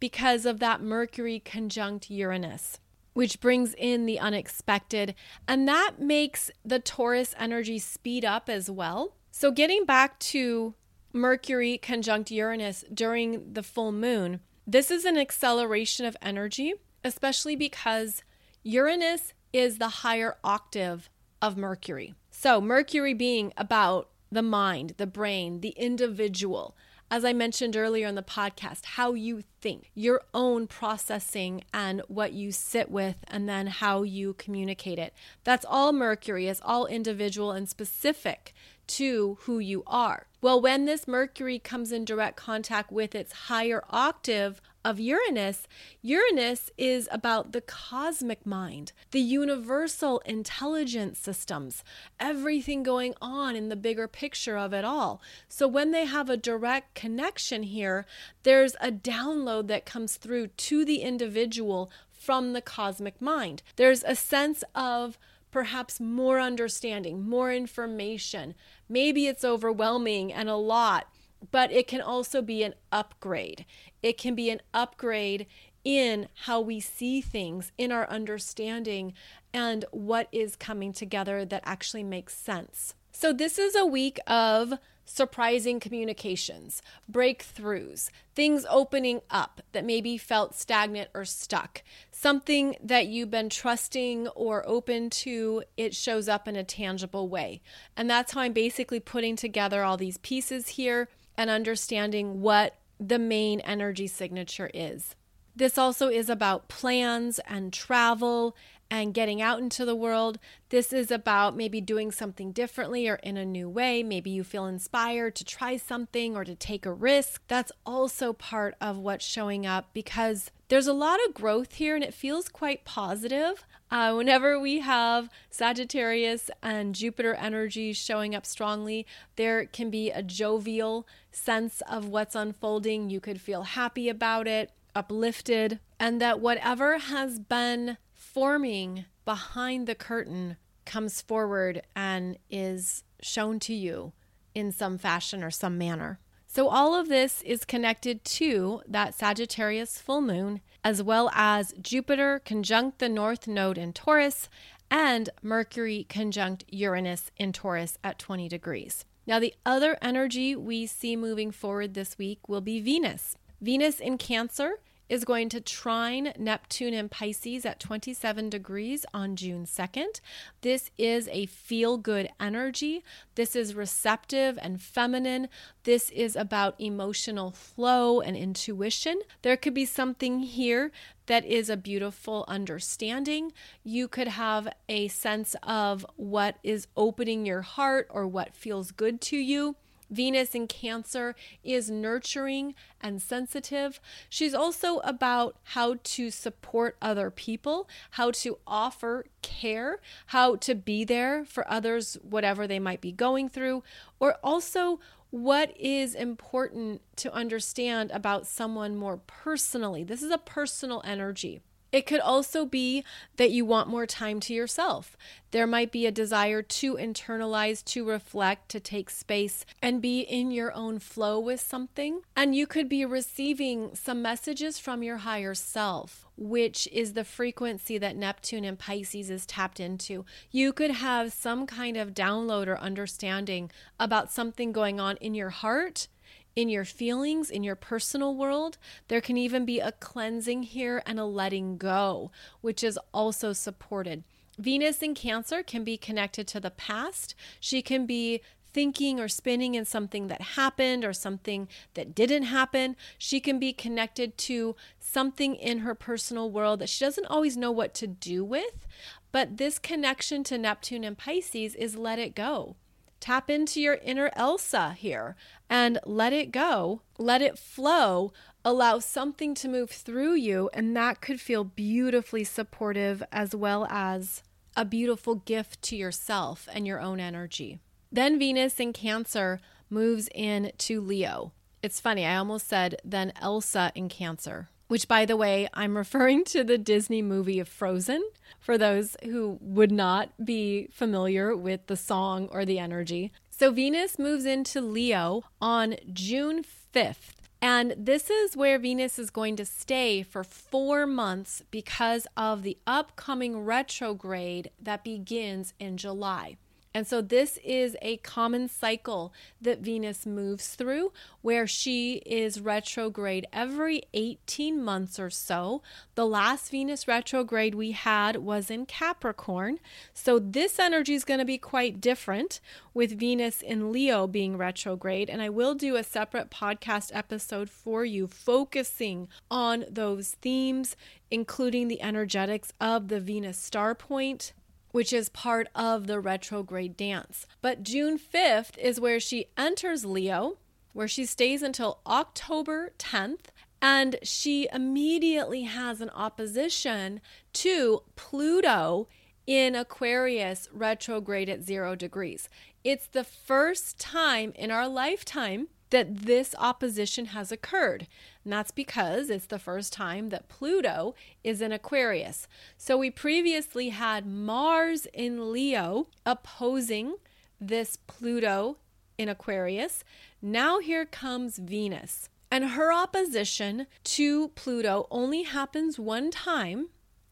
because 0.00 0.44
of 0.44 0.58
that 0.60 0.82
Mercury 0.82 1.40
conjunct 1.40 2.10
Uranus, 2.10 2.78
which 3.14 3.40
brings 3.40 3.74
in 3.74 4.06
the 4.06 4.18
unexpected. 4.18 5.14
And 5.48 5.66
that 5.68 5.94
makes 5.98 6.50
the 6.64 6.78
Taurus 6.78 7.34
energy 7.38 7.78
speed 7.78 8.24
up 8.24 8.48
as 8.48 8.70
well. 8.70 9.14
So, 9.30 9.50
getting 9.50 9.84
back 9.84 10.18
to 10.20 10.74
Mercury 11.12 11.78
conjunct 11.78 12.30
Uranus 12.30 12.84
during 12.92 13.52
the 13.52 13.62
full 13.62 13.92
moon, 13.92 14.40
this 14.66 14.90
is 14.90 15.04
an 15.04 15.16
acceleration 15.16 16.06
of 16.06 16.16
energy, 16.22 16.74
especially 17.02 17.56
because 17.56 18.22
Uranus 18.62 19.32
is 19.52 19.78
the 19.78 19.88
higher 19.88 20.36
octave 20.42 21.10
of 21.40 21.56
Mercury. 21.56 22.14
So, 22.30 22.60
Mercury 22.60 23.14
being 23.14 23.52
about 23.56 24.10
the 24.34 24.42
mind, 24.42 24.94
the 24.96 25.06
brain, 25.06 25.60
the 25.60 25.70
individual. 25.70 26.76
As 27.10 27.24
I 27.24 27.32
mentioned 27.32 27.76
earlier 27.76 28.08
in 28.08 28.16
the 28.16 28.22
podcast, 28.22 28.84
how 28.84 29.14
you 29.14 29.44
think, 29.60 29.90
your 29.94 30.22
own 30.32 30.66
processing 30.66 31.62
and 31.72 32.02
what 32.08 32.32
you 32.32 32.50
sit 32.50 32.90
with, 32.90 33.16
and 33.28 33.48
then 33.48 33.68
how 33.68 34.02
you 34.02 34.34
communicate 34.34 34.98
it. 34.98 35.14
That's 35.44 35.64
all 35.68 35.92
Mercury, 35.92 36.48
is 36.48 36.60
all 36.64 36.86
individual 36.86 37.52
and 37.52 37.68
specific 37.68 38.52
to 38.86 39.38
who 39.42 39.58
you 39.60 39.84
are. 39.86 40.26
Well, 40.40 40.60
when 40.60 40.86
this 40.86 41.06
Mercury 41.06 41.58
comes 41.58 41.92
in 41.92 42.04
direct 42.04 42.36
contact 42.36 42.90
with 42.90 43.14
its 43.14 43.32
higher 43.32 43.84
octave 43.90 44.60
of 44.84 45.00
Uranus, 45.00 45.66
Uranus 46.02 46.70
is 46.76 47.08
about 47.10 47.52
the 47.52 47.60
cosmic 47.60 48.44
mind, 48.44 48.92
the 49.10 49.20
universal 49.20 50.18
intelligence 50.26 51.18
systems, 51.18 51.82
everything 52.20 52.82
going 52.82 53.14
on 53.22 53.56
in 53.56 53.70
the 53.70 53.76
bigger 53.76 54.06
picture 54.06 54.58
of 54.58 54.72
it 54.72 54.84
all. 54.84 55.22
So 55.48 55.66
when 55.66 55.90
they 55.90 56.04
have 56.04 56.28
a 56.28 56.36
direct 56.36 56.94
connection 56.94 57.62
here, 57.62 58.04
there's 58.42 58.74
a 58.80 58.92
download 58.92 59.68
that 59.68 59.86
comes 59.86 60.16
through 60.16 60.48
to 60.48 60.84
the 60.84 60.98
individual 60.98 61.90
from 62.12 62.52
the 62.52 62.62
cosmic 62.62 63.20
mind. 63.20 63.62
There's 63.76 64.02
a 64.04 64.14
sense 64.14 64.64
of 64.74 65.18
perhaps 65.54 66.00
more 66.00 66.40
understanding, 66.40 67.28
more 67.28 67.52
information. 67.52 68.54
Maybe 68.88 69.28
it's 69.28 69.44
overwhelming 69.44 70.32
and 70.32 70.48
a 70.48 70.56
lot, 70.56 71.06
but 71.50 71.72
it 71.72 71.86
can 71.86 72.00
also 72.00 72.42
be 72.42 72.62
an 72.62 72.74
upgrade. 72.92 73.64
It 74.02 74.18
can 74.18 74.34
be 74.34 74.50
an 74.50 74.60
upgrade 74.72 75.46
in 75.84 76.28
how 76.44 76.60
we 76.60 76.80
see 76.80 77.20
things, 77.20 77.72
in 77.76 77.92
our 77.92 78.08
understanding, 78.08 79.12
and 79.52 79.84
what 79.90 80.28
is 80.32 80.56
coming 80.56 80.92
together 80.92 81.44
that 81.44 81.62
actually 81.64 82.02
makes 82.02 82.34
sense. 82.34 82.94
So, 83.12 83.32
this 83.32 83.58
is 83.58 83.76
a 83.76 83.86
week 83.86 84.18
of 84.26 84.74
surprising 85.04 85.78
communications, 85.78 86.82
breakthroughs, 87.10 88.10
things 88.34 88.66
opening 88.68 89.20
up 89.30 89.60
that 89.72 89.84
maybe 89.84 90.16
felt 90.16 90.54
stagnant 90.54 91.10
or 91.14 91.24
stuck, 91.24 91.82
something 92.10 92.74
that 92.82 93.06
you've 93.06 93.30
been 93.30 93.50
trusting 93.50 94.28
or 94.28 94.66
open 94.66 95.10
to, 95.10 95.62
it 95.76 95.94
shows 95.94 96.28
up 96.28 96.48
in 96.48 96.56
a 96.56 96.64
tangible 96.64 97.28
way. 97.28 97.60
And 97.96 98.08
that's 98.08 98.32
how 98.32 98.40
I'm 98.40 98.52
basically 98.52 99.00
putting 99.00 99.36
together 99.36 99.84
all 99.84 99.96
these 99.96 100.18
pieces 100.18 100.68
here 100.68 101.08
and 101.36 101.50
understanding 101.50 102.40
what 102.40 102.76
the 103.00 103.18
main 103.18 103.60
energy 103.60 104.06
signature 104.06 104.70
is. 104.72 105.14
This 105.56 105.78
also 105.78 106.08
is 106.08 106.28
about 106.28 106.68
plans 106.68 107.38
and 107.46 107.72
travel 107.72 108.56
and 108.90 109.14
getting 109.14 109.40
out 109.40 109.60
into 109.60 109.84
the 109.84 109.94
world. 109.94 110.38
This 110.68 110.92
is 110.92 111.10
about 111.10 111.56
maybe 111.56 111.80
doing 111.80 112.10
something 112.10 112.52
differently 112.52 113.08
or 113.08 113.16
in 113.16 113.36
a 113.36 113.44
new 113.44 113.68
way. 113.68 114.02
Maybe 114.02 114.30
you 114.30 114.44
feel 114.44 114.66
inspired 114.66 115.34
to 115.36 115.44
try 115.44 115.76
something 115.76 116.36
or 116.36 116.44
to 116.44 116.54
take 116.54 116.86
a 116.86 116.92
risk. 116.92 117.42
That's 117.48 117.72
also 117.86 118.32
part 118.32 118.74
of 118.80 118.98
what's 118.98 119.24
showing 119.24 119.64
up 119.64 119.90
because 119.94 120.50
there's 120.74 120.88
a 120.88 120.92
lot 120.92 121.20
of 121.28 121.34
growth 121.34 121.74
here 121.74 121.94
and 121.94 122.02
it 122.02 122.12
feels 122.12 122.48
quite 122.48 122.84
positive. 122.84 123.64
Uh, 123.92 124.12
whenever 124.12 124.58
we 124.58 124.80
have 124.80 125.30
Sagittarius 125.48 126.50
and 126.64 126.96
Jupiter 126.96 127.34
energy 127.34 127.92
showing 127.92 128.34
up 128.34 128.44
strongly, 128.44 129.06
there 129.36 129.66
can 129.66 129.88
be 129.88 130.10
a 130.10 130.20
jovial 130.20 131.06
sense 131.30 131.80
of 131.88 132.08
what's 132.08 132.34
unfolding. 132.34 133.08
You 133.08 133.20
could 133.20 133.40
feel 133.40 133.62
happy 133.62 134.08
about 134.08 134.48
it, 134.48 134.72
uplifted, 134.96 135.78
and 136.00 136.20
that 136.20 136.40
whatever 136.40 136.98
has 136.98 137.38
been 137.38 137.96
forming 138.12 139.04
behind 139.24 139.86
the 139.86 139.94
curtain 139.94 140.56
comes 140.84 141.20
forward 141.20 141.82
and 141.94 142.36
is 142.50 143.04
shown 143.22 143.60
to 143.60 143.74
you 143.74 144.12
in 144.56 144.72
some 144.72 144.98
fashion 144.98 145.44
or 145.44 145.52
some 145.52 145.78
manner. 145.78 146.18
So, 146.54 146.68
all 146.68 146.94
of 146.94 147.08
this 147.08 147.42
is 147.42 147.64
connected 147.64 148.24
to 148.26 148.82
that 148.86 149.12
Sagittarius 149.12 149.98
full 149.98 150.20
moon, 150.20 150.60
as 150.84 151.02
well 151.02 151.28
as 151.34 151.74
Jupiter 151.82 152.40
conjunct 152.44 153.00
the 153.00 153.08
North 153.08 153.48
Node 153.48 153.76
in 153.76 153.92
Taurus 153.92 154.48
and 154.88 155.30
Mercury 155.42 156.06
conjunct 156.08 156.64
Uranus 156.68 157.32
in 157.36 157.52
Taurus 157.52 157.98
at 158.04 158.20
20 158.20 158.48
degrees. 158.48 159.04
Now, 159.26 159.40
the 159.40 159.52
other 159.66 159.98
energy 160.00 160.54
we 160.54 160.86
see 160.86 161.16
moving 161.16 161.50
forward 161.50 161.94
this 161.94 162.18
week 162.18 162.48
will 162.48 162.60
be 162.60 162.80
Venus. 162.80 163.36
Venus 163.60 163.98
in 163.98 164.16
Cancer 164.16 164.74
is 165.08 165.24
going 165.24 165.48
to 165.50 165.60
trine 165.60 166.32
Neptune 166.38 166.94
in 166.94 167.08
Pisces 167.08 167.66
at 167.66 167.80
27 167.80 168.48
degrees 168.50 169.04
on 169.12 169.36
June 169.36 169.64
2nd. 169.64 170.20
This 170.62 170.90
is 170.96 171.28
a 171.30 171.46
feel 171.46 171.98
good 171.98 172.28
energy. 172.40 173.04
This 173.34 173.54
is 173.54 173.74
receptive 173.74 174.58
and 174.60 174.80
feminine. 174.80 175.48
This 175.84 176.10
is 176.10 176.36
about 176.36 176.80
emotional 176.80 177.50
flow 177.50 178.20
and 178.20 178.36
intuition. 178.36 179.20
There 179.42 179.56
could 179.56 179.74
be 179.74 179.86
something 179.86 180.40
here 180.40 180.90
that 181.26 181.44
is 181.44 181.70
a 181.70 181.76
beautiful 181.76 182.44
understanding. 182.48 183.52
You 183.82 184.08
could 184.08 184.28
have 184.28 184.68
a 184.88 185.08
sense 185.08 185.56
of 185.62 186.04
what 186.16 186.58
is 186.62 186.86
opening 186.96 187.46
your 187.46 187.62
heart 187.62 188.06
or 188.10 188.26
what 188.26 188.54
feels 188.54 188.90
good 188.90 189.20
to 189.22 189.36
you. 189.36 189.76
Venus 190.10 190.54
in 190.54 190.66
Cancer 190.66 191.34
is 191.62 191.90
nurturing 191.90 192.74
and 193.00 193.20
sensitive. 193.20 194.00
She's 194.28 194.54
also 194.54 194.98
about 194.98 195.56
how 195.62 195.96
to 196.02 196.30
support 196.30 196.96
other 197.00 197.30
people, 197.30 197.88
how 198.12 198.30
to 198.32 198.58
offer 198.66 199.26
care, 199.42 200.00
how 200.26 200.56
to 200.56 200.74
be 200.74 201.04
there 201.04 201.44
for 201.44 201.70
others, 201.70 202.18
whatever 202.22 202.66
they 202.66 202.78
might 202.78 203.00
be 203.00 203.12
going 203.12 203.48
through, 203.48 203.82
or 204.20 204.36
also 204.42 205.00
what 205.30 205.76
is 205.78 206.14
important 206.14 207.02
to 207.16 207.32
understand 207.32 208.10
about 208.12 208.46
someone 208.46 208.96
more 208.96 209.16
personally. 209.16 210.04
This 210.04 210.22
is 210.22 210.30
a 210.30 210.38
personal 210.38 211.02
energy. 211.04 211.60
It 211.94 212.06
could 212.06 212.18
also 212.18 212.66
be 212.66 213.04
that 213.36 213.52
you 213.52 213.64
want 213.64 213.88
more 213.88 214.04
time 214.04 214.40
to 214.40 214.52
yourself. 214.52 215.16
There 215.52 215.64
might 215.64 215.92
be 215.92 216.06
a 216.06 216.10
desire 216.10 216.60
to 216.60 216.96
internalize, 216.96 217.84
to 217.84 218.04
reflect, 218.04 218.68
to 218.70 218.80
take 218.80 219.08
space, 219.10 219.64
and 219.80 220.02
be 220.02 220.18
in 220.18 220.50
your 220.50 220.74
own 220.74 220.98
flow 220.98 221.38
with 221.38 221.60
something. 221.60 222.22
And 222.34 222.52
you 222.56 222.66
could 222.66 222.88
be 222.88 223.04
receiving 223.04 223.94
some 223.94 224.20
messages 224.20 224.80
from 224.80 225.04
your 225.04 225.18
higher 225.18 225.54
self, 225.54 226.26
which 226.36 226.88
is 226.90 227.12
the 227.12 227.22
frequency 227.22 227.96
that 227.98 228.16
Neptune 228.16 228.64
and 228.64 228.76
Pisces 228.76 229.30
is 229.30 229.46
tapped 229.46 229.78
into. 229.78 230.24
You 230.50 230.72
could 230.72 230.90
have 230.90 231.32
some 231.32 231.64
kind 231.64 231.96
of 231.96 232.12
download 232.12 232.66
or 232.66 232.76
understanding 232.80 233.70
about 234.00 234.32
something 234.32 234.72
going 234.72 234.98
on 234.98 235.16
in 235.18 235.36
your 235.36 235.50
heart 235.50 236.08
in 236.56 236.68
your 236.68 236.84
feelings, 236.84 237.50
in 237.50 237.64
your 237.64 237.76
personal 237.76 238.34
world. 238.34 238.78
There 239.08 239.20
can 239.20 239.36
even 239.36 239.64
be 239.64 239.80
a 239.80 239.92
cleansing 239.92 240.64
here 240.64 241.02
and 241.06 241.18
a 241.18 241.24
letting 241.24 241.76
go, 241.76 242.30
which 242.60 242.84
is 242.84 242.98
also 243.12 243.52
supported. 243.52 244.24
Venus 244.58 245.02
in 245.02 245.14
Cancer 245.14 245.62
can 245.62 245.82
be 245.82 245.96
connected 245.96 246.46
to 246.48 246.60
the 246.60 246.70
past. 246.70 247.34
She 247.58 247.82
can 247.82 248.06
be 248.06 248.40
thinking 248.72 249.20
or 249.20 249.28
spinning 249.28 249.74
in 249.74 249.84
something 249.84 250.26
that 250.26 250.42
happened 250.42 251.04
or 251.04 251.12
something 251.12 251.68
that 251.94 252.14
didn't 252.14 252.44
happen. 252.44 252.96
She 253.16 253.40
can 253.40 253.58
be 253.58 253.72
connected 253.72 254.36
to 254.38 254.74
something 254.98 255.54
in 255.54 255.78
her 255.78 255.94
personal 255.94 256.50
world 256.50 256.80
that 256.80 256.88
she 256.88 257.04
doesn't 257.04 257.26
always 257.26 257.56
know 257.56 257.70
what 257.70 257.94
to 257.94 258.06
do 258.06 258.44
with. 258.44 258.86
But 259.32 259.56
this 259.56 259.78
connection 259.78 260.44
to 260.44 260.58
Neptune 260.58 261.04
and 261.04 261.16
Pisces 261.16 261.74
is 261.74 261.96
let 261.96 262.18
it 262.18 262.34
go. 262.34 262.76
Tap 263.24 263.48
into 263.48 263.80
your 263.80 263.94
inner 264.04 264.30
Elsa 264.36 264.92
here 264.92 265.34
and 265.70 265.98
let 266.04 266.34
it 266.34 266.52
go, 266.52 267.00
let 267.16 267.40
it 267.40 267.58
flow, 267.58 268.34
allow 268.62 268.98
something 268.98 269.54
to 269.54 269.66
move 269.66 269.88
through 269.88 270.34
you, 270.34 270.68
and 270.74 270.94
that 270.94 271.22
could 271.22 271.40
feel 271.40 271.64
beautifully 271.64 272.44
supportive 272.44 273.22
as 273.32 273.56
well 273.56 273.86
as 273.88 274.42
a 274.76 274.84
beautiful 274.84 275.36
gift 275.36 275.80
to 275.84 275.96
yourself 275.96 276.68
and 276.70 276.86
your 276.86 277.00
own 277.00 277.18
energy. 277.18 277.80
Then 278.12 278.38
Venus 278.38 278.78
in 278.78 278.92
Cancer 278.92 279.58
moves 279.88 280.28
into 280.34 281.00
Leo. 281.00 281.52
It's 281.82 282.00
funny, 282.00 282.26
I 282.26 282.36
almost 282.36 282.68
said 282.68 283.00
then 283.02 283.32
Elsa 283.40 283.90
in 283.94 284.10
Cancer 284.10 284.68
which, 284.88 285.08
by 285.08 285.24
the 285.24 285.36
way, 285.36 285.68
I'm 285.74 285.96
referring 285.96 286.44
to 286.46 286.64
the 286.64 286.78
Disney 286.78 287.22
movie 287.22 287.60
of 287.60 287.68
Frozen 287.68 288.22
for 288.58 288.78
those 288.78 289.16
who 289.24 289.58
would 289.60 289.92
not 289.92 290.30
be 290.44 290.88
familiar 290.92 291.56
with 291.56 291.86
the 291.86 291.96
song 291.96 292.48
or 292.52 292.64
the 292.64 292.78
energy. 292.78 293.32
So, 293.50 293.70
Venus 293.70 294.18
moves 294.18 294.44
into 294.46 294.80
Leo 294.80 295.44
on 295.60 295.96
June 296.12 296.64
5th. 296.94 297.34
And 297.62 297.94
this 297.96 298.28
is 298.28 298.56
where 298.56 298.78
Venus 298.78 299.18
is 299.18 299.30
going 299.30 299.56
to 299.56 299.64
stay 299.64 300.22
for 300.22 300.44
four 300.44 301.06
months 301.06 301.62
because 301.70 302.26
of 302.36 302.62
the 302.62 302.76
upcoming 302.86 303.60
retrograde 303.60 304.70
that 304.82 305.02
begins 305.02 305.72
in 305.78 305.96
July. 305.96 306.58
And 306.96 307.08
so, 307.08 307.20
this 307.20 307.58
is 307.64 307.96
a 308.00 308.18
common 308.18 308.68
cycle 308.68 309.32
that 309.60 309.80
Venus 309.80 310.24
moves 310.24 310.76
through 310.76 311.12
where 311.42 311.66
she 311.66 312.22
is 312.24 312.60
retrograde 312.60 313.48
every 313.52 314.04
18 314.14 314.80
months 314.80 315.18
or 315.18 315.28
so. 315.28 315.82
The 316.14 316.24
last 316.24 316.70
Venus 316.70 317.08
retrograde 317.08 317.74
we 317.74 317.90
had 317.90 318.36
was 318.36 318.70
in 318.70 318.86
Capricorn. 318.86 319.80
So, 320.12 320.38
this 320.38 320.78
energy 320.78 321.14
is 321.14 321.24
going 321.24 321.40
to 321.40 321.44
be 321.44 321.58
quite 321.58 322.00
different 322.00 322.60
with 322.94 323.18
Venus 323.18 323.60
in 323.60 323.90
Leo 323.90 324.28
being 324.28 324.56
retrograde. 324.56 325.28
And 325.28 325.42
I 325.42 325.48
will 325.48 325.74
do 325.74 325.96
a 325.96 326.04
separate 326.04 326.48
podcast 326.48 327.10
episode 327.12 327.68
for 327.70 328.04
you 328.04 328.28
focusing 328.28 329.26
on 329.50 329.84
those 329.90 330.36
themes, 330.40 330.94
including 331.28 331.88
the 331.88 332.02
energetics 332.02 332.72
of 332.80 333.08
the 333.08 333.18
Venus 333.18 333.58
star 333.58 333.96
point 333.96 334.52
which 334.94 335.12
is 335.12 335.28
part 335.28 335.66
of 335.74 336.06
the 336.06 336.20
retrograde 336.20 336.96
dance. 336.96 337.48
But 337.60 337.82
June 337.82 338.16
5th 338.16 338.78
is 338.78 339.00
where 339.00 339.18
she 339.18 339.46
enters 339.58 340.04
Leo, 340.04 340.58
where 340.92 341.08
she 341.08 341.26
stays 341.26 341.62
until 341.62 341.98
October 342.06 342.92
10th. 342.96 343.46
And 343.82 344.14
she 344.22 344.68
immediately 344.72 345.62
has 345.62 346.00
an 346.00 346.10
opposition 346.10 347.20
to 347.54 348.04
Pluto 348.14 349.08
in 349.48 349.74
Aquarius 349.74 350.68
retrograde 350.72 351.48
at 351.48 351.64
zero 351.64 351.96
degrees. 351.96 352.48
It's 352.84 353.08
the 353.08 353.24
first 353.24 353.98
time 353.98 354.52
in 354.54 354.70
our 354.70 354.88
lifetime 354.88 355.66
that 355.94 356.26
this 356.26 356.56
opposition 356.58 357.26
has 357.26 357.52
occurred. 357.52 358.08
And 358.42 358.52
that's 358.52 358.72
because 358.72 359.30
it's 359.30 359.46
the 359.46 359.60
first 359.60 359.92
time 359.92 360.30
that 360.30 360.48
Pluto 360.48 361.14
is 361.44 361.60
in 361.60 361.70
Aquarius. 361.70 362.48
So 362.76 362.98
we 362.98 363.12
previously 363.12 363.90
had 363.90 364.26
Mars 364.26 365.06
in 365.14 365.52
Leo 365.52 366.08
opposing 366.26 367.14
this 367.60 367.96
Pluto 368.08 368.78
in 369.18 369.28
Aquarius. 369.28 370.02
Now 370.42 370.80
here 370.80 371.06
comes 371.06 371.58
Venus. 371.58 372.28
And 372.50 372.70
her 372.70 372.92
opposition 372.92 373.86
to 374.02 374.48
Pluto 374.48 375.06
only 375.12 375.44
happens 375.44 375.96
one 375.96 376.32
time, 376.32 376.88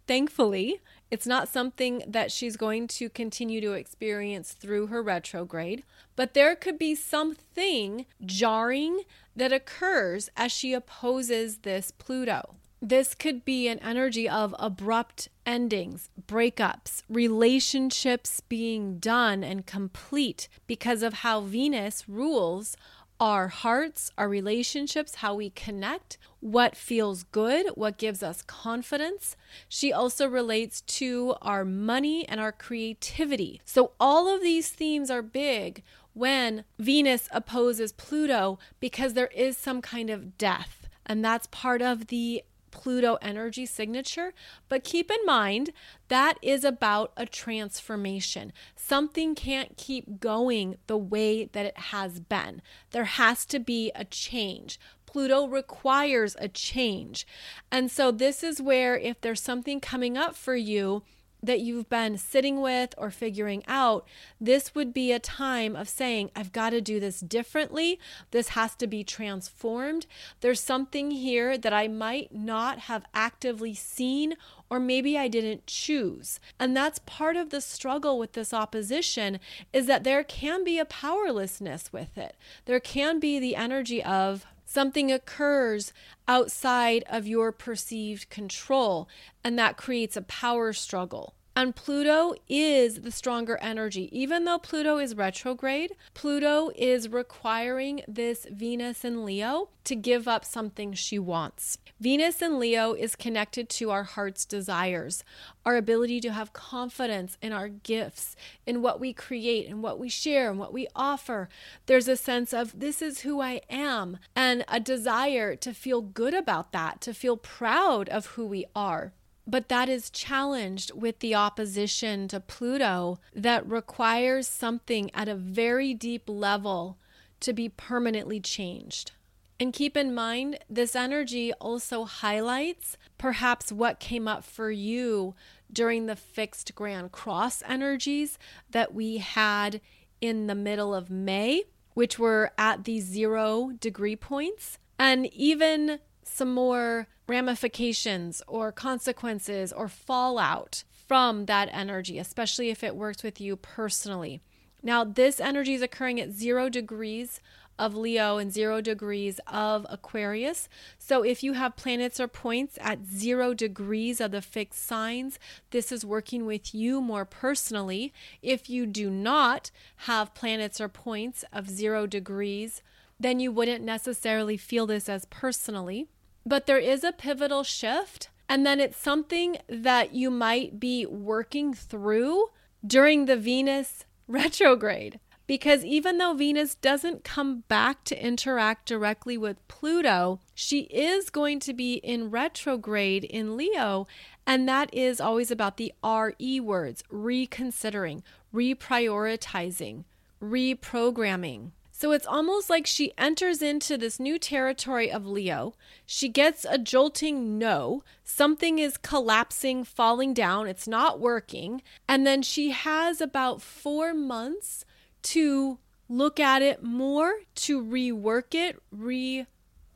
thankfully, 0.06 0.80
it's 1.12 1.26
not 1.26 1.46
something 1.46 2.02
that 2.08 2.32
she's 2.32 2.56
going 2.56 2.88
to 2.88 3.10
continue 3.10 3.60
to 3.60 3.74
experience 3.74 4.54
through 4.54 4.86
her 4.86 5.02
retrograde, 5.02 5.84
but 6.16 6.32
there 6.32 6.56
could 6.56 6.78
be 6.78 6.94
something 6.94 8.06
jarring 8.24 9.02
that 9.36 9.52
occurs 9.52 10.30
as 10.38 10.50
she 10.50 10.72
opposes 10.72 11.58
this 11.58 11.90
Pluto. 11.90 12.54
This 12.80 13.14
could 13.14 13.44
be 13.44 13.68
an 13.68 13.78
energy 13.80 14.26
of 14.26 14.54
abrupt 14.58 15.28
endings, 15.44 16.08
breakups, 16.26 17.02
relationships 17.10 18.40
being 18.40 18.98
done 18.98 19.44
and 19.44 19.66
complete 19.66 20.48
because 20.66 21.02
of 21.02 21.12
how 21.12 21.42
Venus 21.42 22.08
rules 22.08 22.74
our 23.22 23.46
hearts, 23.46 24.10
our 24.18 24.28
relationships, 24.28 25.14
how 25.16 25.32
we 25.32 25.48
connect, 25.48 26.18
what 26.40 26.74
feels 26.74 27.22
good, 27.22 27.68
what 27.76 27.96
gives 27.96 28.20
us 28.20 28.42
confidence. 28.42 29.36
She 29.68 29.92
also 29.92 30.26
relates 30.26 30.80
to 30.80 31.36
our 31.40 31.64
money 31.64 32.28
and 32.28 32.40
our 32.40 32.50
creativity. 32.50 33.60
So, 33.64 33.92
all 34.00 34.26
of 34.26 34.42
these 34.42 34.70
themes 34.70 35.08
are 35.08 35.22
big 35.22 35.84
when 36.14 36.64
Venus 36.80 37.28
opposes 37.30 37.92
Pluto 37.92 38.58
because 38.80 39.14
there 39.14 39.28
is 39.28 39.56
some 39.56 39.80
kind 39.80 40.10
of 40.10 40.36
death. 40.36 40.88
And 41.06 41.24
that's 41.24 41.46
part 41.46 41.80
of 41.80 42.08
the 42.08 42.42
Pluto 42.72 43.16
energy 43.22 43.64
signature. 43.64 44.34
But 44.68 44.82
keep 44.82 45.10
in 45.10 45.24
mind 45.24 45.70
that 46.08 46.38
is 46.42 46.64
about 46.64 47.12
a 47.16 47.26
transformation. 47.26 48.52
Something 48.74 49.36
can't 49.36 49.76
keep 49.76 50.18
going 50.18 50.76
the 50.88 50.98
way 50.98 51.44
that 51.44 51.66
it 51.66 51.78
has 51.78 52.18
been. 52.18 52.60
There 52.90 53.04
has 53.04 53.46
to 53.46 53.60
be 53.60 53.92
a 53.94 54.04
change. 54.04 54.80
Pluto 55.06 55.46
requires 55.46 56.34
a 56.40 56.48
change. 56.48 57.26
And 57.70 57.90
so, 57.90 58.10
this 58.10 58.42
is 58.42 58.60
where 58.60 58.98
if 58.98 59.20
there's 59.20 59.42
something 59.42 59.78
coming 59.78 60.16
up 60.16 60.34
for 60.34 60.56
you, 60.56 61.02
that 61.42 61.60
you've 61.60 61.88
been 61.88 62.16
sitting 62.16 62.60
with 62.60 62.94
or 62.96 63.10
figuring 63.10 63.64
out, 63.66 64.06
this 64.40 64.74
would 64.74 64.94
be 64.94 65.10
a 65.10 65.18
time 65.18 65.74
of 65.74 65.88
saying, 65.88 66.30
I've 66.36 66.52
got 66.52 66.70
to 66.70 66.80
do 66.80 67.00
this 67.00 67.20
differently. 67.20 67.98
This 68.30 68.50
has 68.50 68.74
to 68.76 68.86
be 68.86 69.02
transformed. 69.02 70.06
There's 70.40 70.60
something 70.60 71.10
here 71.10 71.58
that 71.58 71.72
I 71.72 71.88
might 71.88 72.32
not 72.32 72.80
have 72.80 73.04
actively 73.12 73.74
seen, 73.74 74.34
or 74.70 74.78
maybe 74.78 75.18
I 75.18 75.28
didn't 75.28 75.66
choose. 75.66 76.38
And 76.58 76.76
that's 76.76 77.00
part 77.00 77.36
of 77.36 77.50
the 77.50 77.60
struggle 77.60 78.18
with 78.18 78.32
this 78.32 78.54
opposition 78.54 79.40
is 79.72 79.86
that 79.86 80.04
there 80.04 80.22
can 80.24 80.64
be 80.64 80.78
a 80.78 80.84
powerlessness 80.84 81.92
with 81.92 82.16
it. 82.16 82.36
There 82.66 82.80
can 82.80 83.18
be 83.18 83.38
the 83.38 83.56
energy 83.56 84.02
of, 84.02 84.46
Something 84.72 85.12
occurs 85.12 85.92
outside 86.26 87.04
of 87.10 87.26
your 87.26 87.52
perceived 87.52 88.30
control, 88.30 89.06
and 89.44 89.58
that 89.58 89.76
creates 89.76 90.16
a 90.16 90.22
power 90.22 90.72
struggle. 90.72 91.34
And 91.54 91.76
Pluto 91.76 92.32
is 92.48 93.02
the 93.02 93.10
stronger 93.10 93.58
energy. 93.60 94.08
Even 94.10 94.44
though 94.44 94.58
Pluto 94.58 94.96
is 94.96 95.14
retrograde, 95.14 95.92
Pluto 96.14 96.70
is 96.74 97.10
requiring 97.10 98.00
this 98.08 98.46
Venus 98.50 99.04
in 99.04 99.26
Leo 99.26 99.68
to 99.84 99.94
give 99.94 100.26
up 100.26 100.46
something 100.46 100.94
she 100.94 101.18
wants. 101.18 101.76
Venus 102.00 102.40
in 102.40 102.58
Leo 102.58 102.94
is 102.94 103.14
connected 103.14 103.68
to 103.68 103.90
our 103.90 104.04
heart's 104.04 104.46
desires, 104.46 105.24
our 105.66 105.76
ability 105.76 106.20
to 106.20 106.32
have 106.32 106.54
confidence 106.54 107.36
in 107.42 107.52
our 107.52 107.68
gifts, 107.68 108.34
in 108.64 108.80
what 108.80 108.98
we 108.98 109.12
create 109.12 109.68
and 109.68 109.82
what 109.82 109.98
we 109.98 110.08
share 110.08 110.48
and 110.48 110.58
what 110.58 110.72
we 110.72 110.88
offer. 110.96 111.50
There's 111.84 112.08
a 112.08 112.16
sense 112.16 112.54
of 112.54 112.80
this 112.80 113.02
is 113.02 113.20
who 113.20 113.42
I 113.42 113.60
am 113.68 114.18
and 114.34 114.64
a 114.68 114.80
desire 114.80 115.54
to 115.56 115.74
feel 115.74 116.00
good 116.00 116.32
about 116.32 116.72
that, 116.72 117.02
to 117.02 117.12
feel 117.12 117.36
proud 117.36 118.08
of 118.08 118.26
who 118.26 118.46
we 118.46 118.64
are. 118.74 119.12
But 119.46 119.68
that 119.68 119.88
is 119.88 120.10
challenged 120.10 120.92
with 120.94 121.18
the 121.18 121.34
opposition 121.34 122.28
to 122.28 122.40
Pluto 122.40 123.18
that 123.34 123.68
requires 123.68 124.46
something 124.46 125.10
at 125.14 125.28
a 125.28 125.34
very 125.34 125.94
deep 125.94 126.24
level 126.28 126.98
to 127.40 127.52
be 127.52 127.68
permanently 127.68 128.40
changed. 128.40 129.12
And 129.58 129.72
keep 129.72 129.96
in 129.96 130.14
mind, 130.14 130.58
this 130.68 130.96
energy 130.96 131.52
also 131.54 132.04
highlights 132.04 132.96
perhaps 133.18 133.70
what 133.70 134.00
came 134.00 134.26
up 134.26 134.44
for 134.44 134.70
you 134.70 135.34
during 135.72 136.06
the 136.06 136.16
fixed 136.16 136.74
Grand 136.74 137.12
Cross 137.12 137.62
energies 137.66 138.38
that 138.70 138.94
we 138.94 139.18
had 139.18 139.80
in 140.20 140.46
the 140.46 140.54
middle 140.54 140.94
of 140.94 141.10
May, 141.10 141.64
which 141.94 142.18
were 142.18 142.52
at 142.58 142.84
the 142.84 143.00
zero 143.00 143.72
degree 143.78 144.16
points. 144.16 144.78
And 144.98 145.26
even 145.32 145.98
some 146.24 146.54
more 146.54 147.08
ramifications 147.32 148.42
or 148.46 148.70
consequences 148.70 149.72
or 149.72 149.88
fallout 149.88 150.84
from 151.08 151.46
that 151.46 151.70
energy, 151.72 152.18
especially 152.18 152.68
if 152.68 152.84
it 152.84 152.94
works 152.94 153.22
with 153.22 153.40
you 153.40 153.56
personally. 153.56 154.42
Now, 154.82 155.02
this 155.02 155.40
energy 155.40 155.72
is 155.72 155.80
occurring 155.80 156.20
at 156.20 156.32
zero 156.32 156.68
degrees 156.68 157.40
of 157.78 157.94
Leo 157.94 158.36
and 158.36 158.52
zero 158.52 158.82
degrees 158.82 159.40
of 159.46 159.86
Aquarius. 159.88 160.68
So, 160.98 161.22
if 161.22 161.42
you 161.42 161.54
have 161.54 161.74
planets 161.74 162.20
or 162.20 162.28
points 162.28 162.76
at 162.82 163.06
zero 163.06 163.54
degrees 163.54 164.20
of 164.20 164.32
the 164.32 164.42
fixed 164.42 164.84
signs, 164.84 165.38
this 165.70 165.90
is 165.90 166.04
working 166.04 166.44
with 166.44 166.74
you 166.74 167.00
more 167.00 167.24
personally. 167.24 168.12
If 168.42 168.68
you 168.68 168.84
do 168.84 169.08
not 169.08 169.70
have 170.08 170.34
planets 170.34 170.82
or 170.82 170.88
points 170.90 171.46
of 171.50 171.70
zero 171.70 172.06
degrees, 172.06 172.82
then 173.18 173.40
you 173.40 173.50
wouldn't 173.50 173.82
necessarily 173.82 174.58
feel 174.58 174.86
this 174.86 175.08
as 175.08 175.24
personally. 175.24 176.08
But 176.44 176.66
there 176.66 176.78
is 176.78 177.04
a 177.04 177.12
pivotal 177.12 177.62
shift, 177.62 178.28
and 178.48 178.66
then 178.66 178.80
it's 178.80 178.98
something 178.98 179.58
that 179.68 180.14
you 180.14 180.30
might 180.30 180.80
be 180.80 181.06
working 181.06 181.72
through 181.72 182.50
during 182.84 183.26
the 183.26 183.36
Venus 183.36 184.04
retrograde. 184.26 185.20
Because 185.46 185.84
even 185.84 186.18
though 186.18 186.34
Venus 186.34 186.76
doesn't 186.76 187.24
come 187.24 187.64
back 187.68 188.04
to 188.04 188.24
interact 188.24 188.86
directly 188.86 189.36
with 189.36 189.66
Pluto, 189.68 190.40
she 190.54 190.82
is 190.82 191.30
going 191.30 191.60
to 191.60 191.74
be 191.74 191.94
in 191.94 192.30
retrograde 192.30 193.24
in 193.24 193.56
Leo. 193.56 194.06
And 194.46 194.68
that 194.68 194.92
is 194.94 195.20
always 195.20 195.50
about 195.50 195.76
the 195.76 195.92
RE 196.02 196.60
words 196.60 197.02
reconsidering, 197.10 198.22
reprioritizing, 198.54 200.04
reprogramming. 200.42 201.72
So 202.02 202.10
it's 202.10 202.26
almost 202.26 202.68
like 202.68 202.84
she 202.84 203.12
enters 203.16 203.62
into 203.62 203.96
this 203.96 204.18
new 204.18 204.36
territory 204.36 205.08
of 205.08 205.24
Leo. 205.24 205.74
She 206.04 206.28
gets 206.28 206.66
a 206.68 206.76
jolting 206.76 207.58
no. 207.58 208.02
Something 208.24 208.80
is 208.80 208.96
collapsing, 208.96 209.84
falling 209.84 210.34
down. 210.34 210.66
It's 210.66 210.88
not 210.88 211.20
working. 211.20 211.80
And 212.08 212.26
then 212.26 212.42
she 212.42 212.72
has 212.72 213.20
about 213.20 213.62
four 213.62 214.14
months 214.14 214.84
to 215.22 215.78
look 216.08 216.40
at 216.40 216.60
it 216.60 216.82
more, 216.82 217.34
to 217.54 217.80
rework 217.80 218.52
it, 218.52 218.82
re 218.90 219.46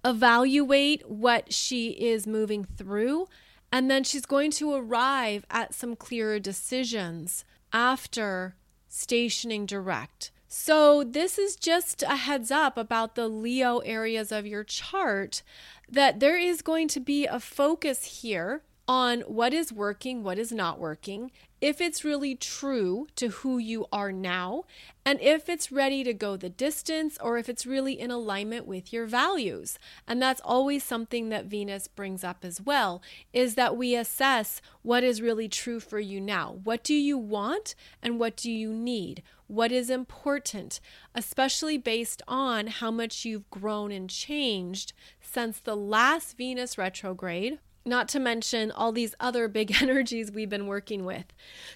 evaluate 0.05 1.11
what 1.11 1.53
she 1.53 1.89
is 1.89 2.25
moving 2.25 2.63
through. 2.63 3.27
And 3.73 3.91
then 3.91 4.05
she's 4.05 4.27
going 4.27 4.53
to 4.53 4.73
arrive 4.73 5.45
at 5.51 5.75
some 5.75 5.97
clearer 5.97 6.39
decisions 6.39 7.45
after 7.73 8.55
stationing 8.89 9.67
direct. 9.67 10.31
So, 10.59 11.05
this 11.05 11.39
is 11.39 11.55
just 11.55 12.03
a 12.03 12.17
heads 12.17 12.51
up 12.51 12.79
about 12.79 13.15
the 13.15 13.29
Leo 13.29 13.81
areas 13.81 14.33
of 14.33 14.47
your 14.47 14.65
chart 14.65 15.43
that 15.87 16.19
there 16.19 16.39
is 16.39 16.63
going 16.63 16.89
to 16.89 16.99
be 16.99 17.27
a 17.27 17.39
focus 17.39 18.23
here 18.23 18.63
on 18.89 19.21
what 19.23 19.53
is 19.53 19.71
working, 19.71 20.23
what 20.23 20.39
is 20.39 20.51
not 20.51 20.79
working, 20.81 21.31
if 21.61 21.81
it's 21.81 22.05
really 22.05 22.35
true 22.35 23.07
to 23.17 23.29
who 23.29 23.59
you 23.59 23.87
are 23.93 24.13
now, 24.13 24.65
and 25.05 25.21
if 25.21 25.49
it's 25.49 25.71
ready 25.71 26.03
to 26.05 26.15
go 26.15 26.37
the 26.37 26.49
distance 26.49 27.19
or 27.21 27.37
if 27.37 27.49
it's 27.49 27.67
really 27.67 27.99
in 27.99 28.11
alignment 28.11 28.67
with 28.67 28.93
your 28.93 29.07
values. 29.07 29.79
And 30.09 30.23
that's 30.23 30.41
always 30.45 30.83
something 30.83 31.29
that 31.29 31.47
Venus 31.47 31.87
brings 31.87 32.25
up 32.25 32.45
as 32.45 32.61
well 32.61 33.03
is 33.33 33.57
that 33.57 33.77
we 33.77 33.95
assess 33.95 34.63
what 34.83 35.05
is 35.05 35.21
really 35.21 35.49
true 35.49 35.81
for 35.81 36.01
you 36.01 36.21
now. 36.21 36.61
What 36.65 36.83
do 36.83 36.95
you 36.95 37.19
want 37.19 37.75
and 38.03 38.19
what 38.19 38.37
do 38.37 38.51
you 38.51 38.73
need? 38.73 39.23
What 39.47 39.71
is 39.71 39.91
important, 39.91 40.81
especially 41.15 41.79
based 41.79 42.23
on 42.27 42.67
how 42.67 42.91
much 42.91 43.25
you've 43.25 43.49
grown 43.51 43.93
and 43.93 44.11
changed 44.11 44.93
since 45.21 45.61
the 45.61 45.77
last 45.77 46.37
Venus 46.37 46.77
retrograde 46.77 47.59
not 47.87 48.09
to 48.09 48.19
mention 48.19 48.71
all 48.73 48.93
these 48.93 49.15
other 49.21 49.49
big 49.57 49.81
energies 49.81 50.31
we've 50.31 50.51
been 50.51 50.67
working 50.67 51.05
with. 51.05 51.27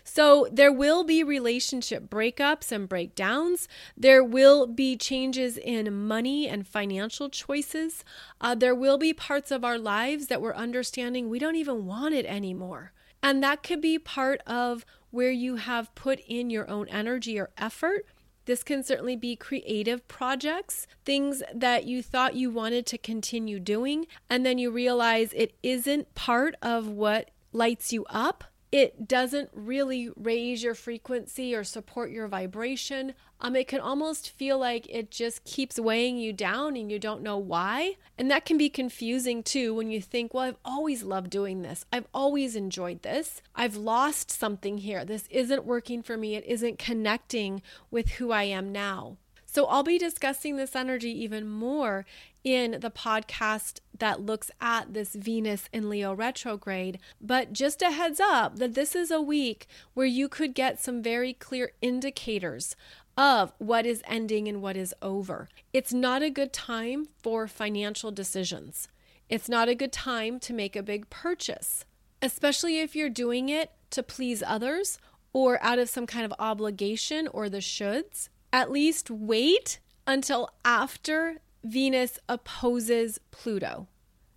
So, 0.02 0.48
there 0.50 0.72
will 0.72 1.04
be 1.04 1.22
relationship 1.22 2.10
breakups 2.10 2.72
and 2.72 2.88
breakdowns. 2.88 3.68
There 3.96 4.24
will 4.24 4.66
be 4.66 4.96
changes 4.96 5.56
in 5.56 6.06
money 6.06 6.48
and 6.48 6.66
financial 6.66 7.30
choices. 7.30 8.04
Uh, 8.40 8.54
there 8.54 8.74
will 8.74 8.98
be 8.98 9.14
parts 9.14 9.50
of 9.50 9.64
our 9.64 9.78
lives 9.78 10.26
that 10.26 10.42
we're 10.42 10.54
understanding 10.54 11.28
we 11.28 11.38
don't 11.38 11.56
even 11.56 11.86
want 11.86 12.14
it 12.14 12.26
anymore. 12.26 12.92
And 13.22 13.42
that 13.42 13.62
could 13.62 13.80
be 13.80 13.98
part 13.98 14.40
of 14.46 14.84
where 15.10 15.30
you 15.30 15.56
have 15.56 15.94
put 15.94 16.20
in 16.26 16.50
your 16.50 16.68
own 16.70 16.88
energy 16.88 17.38
or 17.38 17.50
effort 17.58 18.06
this 18.46 18.62
can 18.64 18.82
certainly 18.82 19.14
be 19.14 19.36
creative 19.36 20.08
projects, 20.08 20.88
things 21.04 21.40
that 21.54 21.84
you 21.84 22.02
thought 22.02 22.34
you 22.34 22.50
wanted 22.50 22.84
to 22.86 22.98
continue 22.98 23.60
doing, 23.60 24.08
and 24.28 24.44
then 24.44 24.58
you 24.58 24.72
realize 24.72 25.32
it 25.32 25.54
isn't 25.62 26.14
part 26.16 26.56
of 26.60 26.88
what 26.88 27.30
lights 27.52 27.92
you 27.92 28.04
up 28.06 28.42
it 28.72 29.08
doesn't 29.08 29.50
really 29.52 30.10
raise 30.14 30.62
your 30.62 30.74
frequency 30.74 31.54
or 31.54 31.64
support 31.64 32.10
your 32.10 32.28
vibration. 32.28 33.14
Um, 33.40 33.56
it 33.56 33.66
can 33.66 33.80
almost 33.80 34.30
feel 34.30 34.58
like 34.58 34.86
it 34.88 35.10
just 35.10 35.44
keeps 35.44 35.78
weighing 35.78 36.18
you 36.18 36.32
down 36.32 36.76
and 36.76 36.90
you 36.90 36.98
don't 36.98 37.22
know 37.22 37.36
why. 37.36 37.96
And 38.16 38.30
that 38.30 38.44
can 38.44 38.58
be 38.58 38.70
confusing 38.70 39.42
too 39.42 39.74
when 39.74 39.90
you 39.90 40.00
think, 40.00 40.32
well, 40.32 40.44
I've 40.44 40.56
always 40.64 41.02
loved 41.02 41.30
doing 41.30 41.62
this. 41.62 41.84
I've 41.92 42.06
always 42.14 42.54
enjoyed 42.54 43.02
this. 43.02 43.42
I've 43.56 43.76
lost 43.76 44.30
something 44.30 44.78
here. 44.78 45.04
This 45.04 45.26
isn't 45.30 45.64
working 45.64 46.02
for 46.02 46.16
me. 46.16 46.36
It 46.36 46.44
isn't 46.44 46.78
connecting 46.78 47.62
with 47.90 48.10
who 48.12 48.30
I 48.30 48.44
am 48.44 48.70
now. 48.70 49.16
So 49.46 49.66
I'll 49.66 49.82
be 49.82 49.98
discussing 49.98 50.56
this 50.56 50.76
energy 50.76 51.10
even 51.24 51.48
more 51.48 52.06
in 52.44 52.78
the 52.80 52.90
podcast 52.90 53.80
that 53.98 54.20
looks 54.20 54.50
at 54.60 54.94
this 54.94 55.14
Venus 55.14 55.68
in 55.72 55.88
Leo 55.88 56.14
retrograde. 56.14 56.98
But 57.20 57.52
just 57.52 57.82
a 57.82 57.90
heads 57.90 58.20
up 58.20 58.56
that 58.56 58.74
this 58.74 58.94
is 58.94 59.10
a 59.10 59.20
week 59.20 59.66
where 59.94 60.06
you 60.06 60.28
could 60.28 60.54
get 60.54 60.80
some 60.80 61.02
very 61.02 61.32
clear 61.32 61.72
indicators 61.82 62.76
of 63.16 63.52
what 63.58 63.84
is 63.84 64.02
ending 64.06 64.48
and 64.48 64.62
what 64.62 64.76
is 64.76 64.94
over. 65.02 65.48
It's 65.72 65.92
not 65.92 66.22
a 66.22 66.30
good 66.30 66.52
time 66.52 67.08
for 67.22 67.46
financial 67.46 68.10
decisions. 68.10 68.88
It's 69.28 69.48
not 69.48 69.68
a 69.68 69.74
good 69.74 69.92
time 69.92 70.40
to 70.40 70.52
make 70.52 70.74
a 70.74 70.82
big 70.82 71.10
purchase, 71.10 71.84
especially 72.22 72.80
if 72.80 72.96
you're 72.96 73.10
doing 73.10 73.48
it 73.48 73.70
to 73.90 74.02
please 74.02 74.42
others 74.46 74.98
or 75.32 75.62
out 75.62 75.78
of 75.78 75.88
some 75.88 76.06
kind 76.06 76.24
of 76.24 76.34
obligation 76.38 77.28
or 77.28 77.48
the 77.48 77.58
shoulds 77.58 78.28
at 78.52 78.70
least 78.70 79.10
wait 79.10 79.78
until 80.06 80.50
after 80.64 81.36
Venus 81.64 82.18
opposes 82.28 83.20
Pluto. 83.30 83.86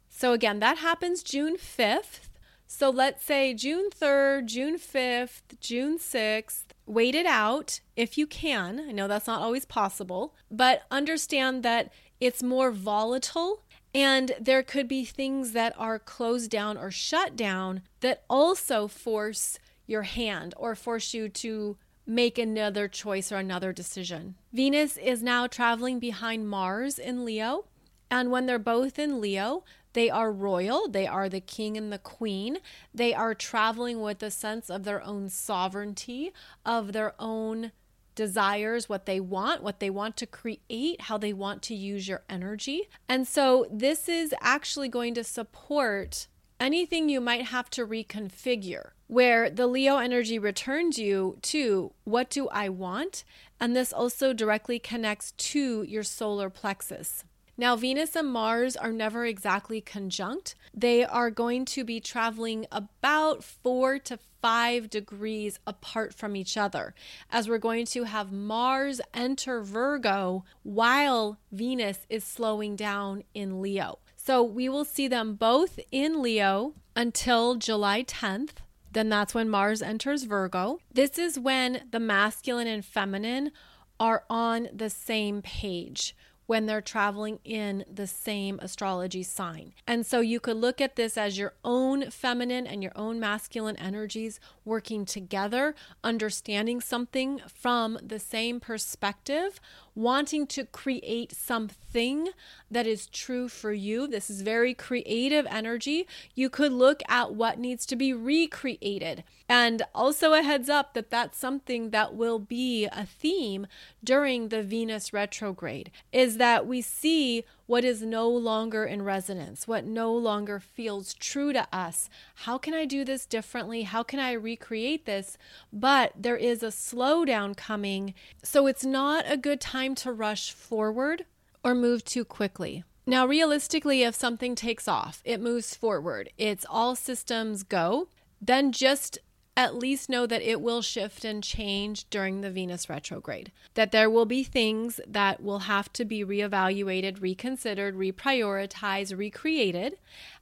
So, 0.10 0.34
again, 0.34 0.60
that 0.60 0.78
happens 0.78 1.24
June 1.24 1.58
5th. 1.58 2.30
So 2.76 2.90
let's 2.90 3.24
say 3.24 3.54
June 3.54 3.90
3rd, 3.92 4.46
June 4.48 4.80
5th, 4.80 5.60
June 5.60 6.00
6th, 6.00 6.64
wait 6.88 7.14
it 7.14 7.28
out 7.28 7.82
if 7.96 8.18
you 8.18 8.26
can. 8.26 8.80
I 8.90 8.92
know 8.92 9.08
that's 9.08 9.28
not 9.28 9.42
always 9.42 9.64
possible, 9.64 10.34
but 10.50 10.82
understand 10.90 11.62
that 11.62 11.94
it's 12.20 12.42
more 12.42 12.72
volatile 12.72 13.62
and 13.94 14.32
there 14.42 14.64
could 14.64 14.88
be 14.88 15.06
things 15.06 15.52
that 15.52 15.76
are 15.78 16.00
closed 16.00 16.50
down 16.50 16.78
or 16.78 16.90
shut 16.90 17.36
down 17.36 17.84
that 18.00 18.24
also 18.28 18.88
force 18.88 19.60
your 19.86 20.02
hand 20.02 20.56
or 20.58 20.74
force 20.74 21.14
you 21.14 21.30
to 21.30 21.78
make 22.06 22.38
another 22.38 22.88
choice 22.88 23.32
or 23.32 23.38
another 23.38 23.72
decision. 23.74 24.36
Venus 24.52 24.98
is 24.98 25.24
now 25.24 25.48
traveling 25.48 26.00
behind 26.00 26.48
Mars 26.48 27.00
in 27.00 27.26
Leo. 27.26 27.66
And 28.12 28.30
when 28.30 28.46
they're 28.46 28.60
both 28.60 29.00
in 29.00 29.22
Leo, 29.22 29.64
they 29.94 30.10
are 30.10 30.32
royal, 30.32 30.88
they 30.88 31.08
are 31.08 31.30
the 31.30 31.40
king 31.40 31.78
and 31.78 31.92
the 31.92 32.00
queen. 32.00 32.58
They 32.94 33.14
are 33.14 33.34
traveling 33.34 34.02
with 34.02 34.22
a 34.22 34.32
sense 34.32 34.70
of 34.70 34.84
their 34.84 35.02
own 35.04 35.30
sovereignty, 35.30 36.34
of 36.66 36.94
their 36.94 37.14
own 37.20 37.72
desires, 38.16 38.88
what 38.88 39.06
they 39.06 39.20
want, 39.20 39.64
what 39.64 39.80
they 39.80 39.90
want 39.90 40.18
to 40.18 40.26
create, 40.26 41.02
how 41.02 41.18
they 41.18 41.34
want 41.34 41.62
to 41.64 41.76
use 41.76 42.08
your 42.08 42.24
energy. 42.30 42.90
And 43.08 43.28
so 43.28 43.66
this 43.72 44.08
is 44.08 44.34
actually 44.42 44.90
going 44.90 45.14
to 45.16 45.24
support 45.24 46.28
anything 46.60 47.10
you 47.10 47.22
might 47.22 47.46
have 47.46 47.70
to 47.72 47.86
reconfigure, 47.86 48.92
where 49.08 49.50
the 49.50 49.68
Leo 49.68 49.98
energy 49.98 50.40
returns 50.40 50.98
you 50.98 51.38
to 51.44 51.92
what 52.04 52.30
do 52.30 52.48
I 52.50 52.70
want? 52.70 53.24
And 53.60 53.76
this 53.76 53.94
also 53.94 54.34
directly 54.34 54.80
connects 54.80 55.32
to 55.32 55.84
your 55.84 56.04
solar 56.04 56.50
plexus. 56.50 57.24
Now, 57.56 57.76
Venus 57.76 58.16
and 58.16 58.32
Mars 58.32 58.76
are 58.76 58.92
never 58.92 59.26
exactly 59.26 59.80
conjunct. 59.80 60.56
They 60.74 61.06
are 61.06 61.30
going 61.30 61.66
to 61.66 61.84
be 61.84 62.00
traveling 62.00 62.66
about 62.72 63.44
four 63.44 64.00
to 64.00 64.18
five 64.42 64.90
degrees 64.90 65.60
apart 65.68 66.16
from 66.16 66.36
each 66.36 66.58
other, 66.58 66.96
as 67.30 67.48
we're 67.48 67.60
going 67.60 67.86
to 67.86 68.04
have 68.04 68.32
Mars 68.32 69.00
enter 69.14 69.62
Virgo 69.62 70.44
while 70.64 71.38
Venus 71.52 72.08
is 72.10 72.24
slowing 72.24 72.76
down 72.76 73.24
in 73.36 73.62
Leo. 73.62 74.00
So 74.18 74.42
we 74.42 74.68
will 74.68 74.86
see 74.86 75.08
them 75.08 75.36
both 75.36 75.80
in 75.92 76.22
Leo 76.22 76.74
until 76.96 77.56
July 77.56 78.04
10th. 78.04 78.63
Then 78.94 79.10
that's 79.10 79.34
when 79.34 79.50
Mars 79.50 79.82
enters 79.82 80.24
Virgo. 80.24 80.80
This 80.94 81.18
is 81.18 81.40
when 81.40 81.82
the 81.92 82.00
masculine 82.00 82.68
and 82.68 82.86
feminine 82.86 83.52
are 84.00 84.24
on 84.30 84.70
the 84.74 84.90
same 84.90 85.42
page 85.42 86.16
when 86.46 86.66
they're 86.66 86.82
traveling 86.82 87.40
in 87.44 87.86
the 87.92 88.06
same 88.06 88.60
astrology 88.62 89.24
sign. 89.24 89.74
And 89.88 90.06
so 90.06 90.20
you 90.20 90.40
could 90.40 90.58
look 90.58 90.82
at 90.82 90.96
this 90.96 91.18
as 91.18 91.38
your 91.38 91.54
own 91.64 92.12
feminine 92.12 92.68
and 92.68 92.84
your 92.84 92.92
own 92.96 93.20
masculine 93.20 93.78
energies 93.78 94.40
working 94.66 95.06
together, 95.06 95.74
understanding 96.04 96.82
something 96.82 97.42
from 97.48 97.98
the 98.04 98.20
same 98.20 98.60
perspective, 98.60 99.60
wanting 99.96 100.48
to 100.48 100.66
create 100.66 101.32
something 101.32 102.30
that 102.70 102.88
is 102.88 103.08
true 103.08 103.48
for 103.48 103.72
you. 103.72 104.08
This 104.08 104.30
is 104.30 104.42
very 104.42 104.74
creative 104.74 105.46
energy. 105.50 106.08
You 106.34 106.50
could 106.50 106.72
look 106.72 107.02
at 107.08 107.34
what 107.34 107.60
needs 107.60 107.86
to 107.88 107.96
be 107.96 108.14
recreated. 108.14 109.24
And 109.48 109.84
also 109.94 110.34
a 110.34 110.42
heads 110.42 110.70
up 110.70 110.94
that 110.94 111.12
that's 111.12 111.38
something 111.38 111.92
that 111.92 112.16
will 112.16 112.40
be 112.40 112.86
a 112.86 113.06
theme 113.06 113.68
during 114.04 114.50
the 114.50 114.64
Venus 114.64 115.14
retrograde 115.14 115.92
is 116.12 116.38
that 116.38 116.66
we 116.66 116.82
see 116.82 117.44
what 117.66 117.86
is 117.86 118.02
no 118.02 118.28
longer 118.28 118.84
in 118.86 119.02
resonance, 119.04 119.68
what 119.68 119.86
no 119.86 120.14
longer 120.14 120.60
feels 120.60 121.14
true 121.14 121.54
to 121.54 121.68
us. 121.72 122.10
How 122.36 122.58
can 122.58 122.74
I 122.74 122.86
do 122.86 123.06
this 123.06 123.26
differently? 123.26 123.84
How 123.84 124.04
can 124.04 124.20
I 124.20 124.34
recreate 124.34 125.06
this? 125.06 125.38
But 125.72 126.14
there 126.18 126.36
is 126.36 126.62
a 126.62 126.68
slowdown 126.68 127.56
coming. 127.56 128.14
So 128.44 128.68
it's 128.68 128.84
not 128.84 129.26
a 129.28 129.38
good 129.38 129.62
time 129.84 129.96
to 129.96 130.14
rush 130.14 130.54
forward 130.54 131.26
or 131.62 131.76
move 131.76 132.06
too 132.06 132.24
quickly. 132.24 132.86
Now, 133.06 133.26
realistically, 133.28 134.04
if 134.04 134.16
something 134.16 134.56
takes 134.56 134.88
off, 134.88 135.22
it 135.26 135.42
moves 135.42 135.76
forward, 135.76 136.30
it's 136.38 136.66
all 136.70 136.96
systems 136.96 137.64
go, 137.64 138.08
then 138.42 138.72
just 138.72 139.20
at 139.58 139.76
least 139.76 140.10
know 140.10 140.26
that 140.26 140.42
it 140.42 140.62
will 140.62 140.82
shift 140.82 141.26
and 141.26 141.44
change 141.44 142.10
during 142.10 142.40
the 142.40 142.50
Venus 142.50 142.88
retrograde. 142.90 143.52
That 143.74 143.92
there 143.92 144.10
will 144.10 144.26
be 144.26 144.44
things 144.44 145.02
that 145.06 145.44
will 145.44 145.60
have 145.60 145.92
to 145.94 146.06
be 146.06 146.24
reevaluated, 146.24 147.22
reconsidered, 147.22 147.96
reprioritized, 147.96 149.18
recreated. 149.18 149.98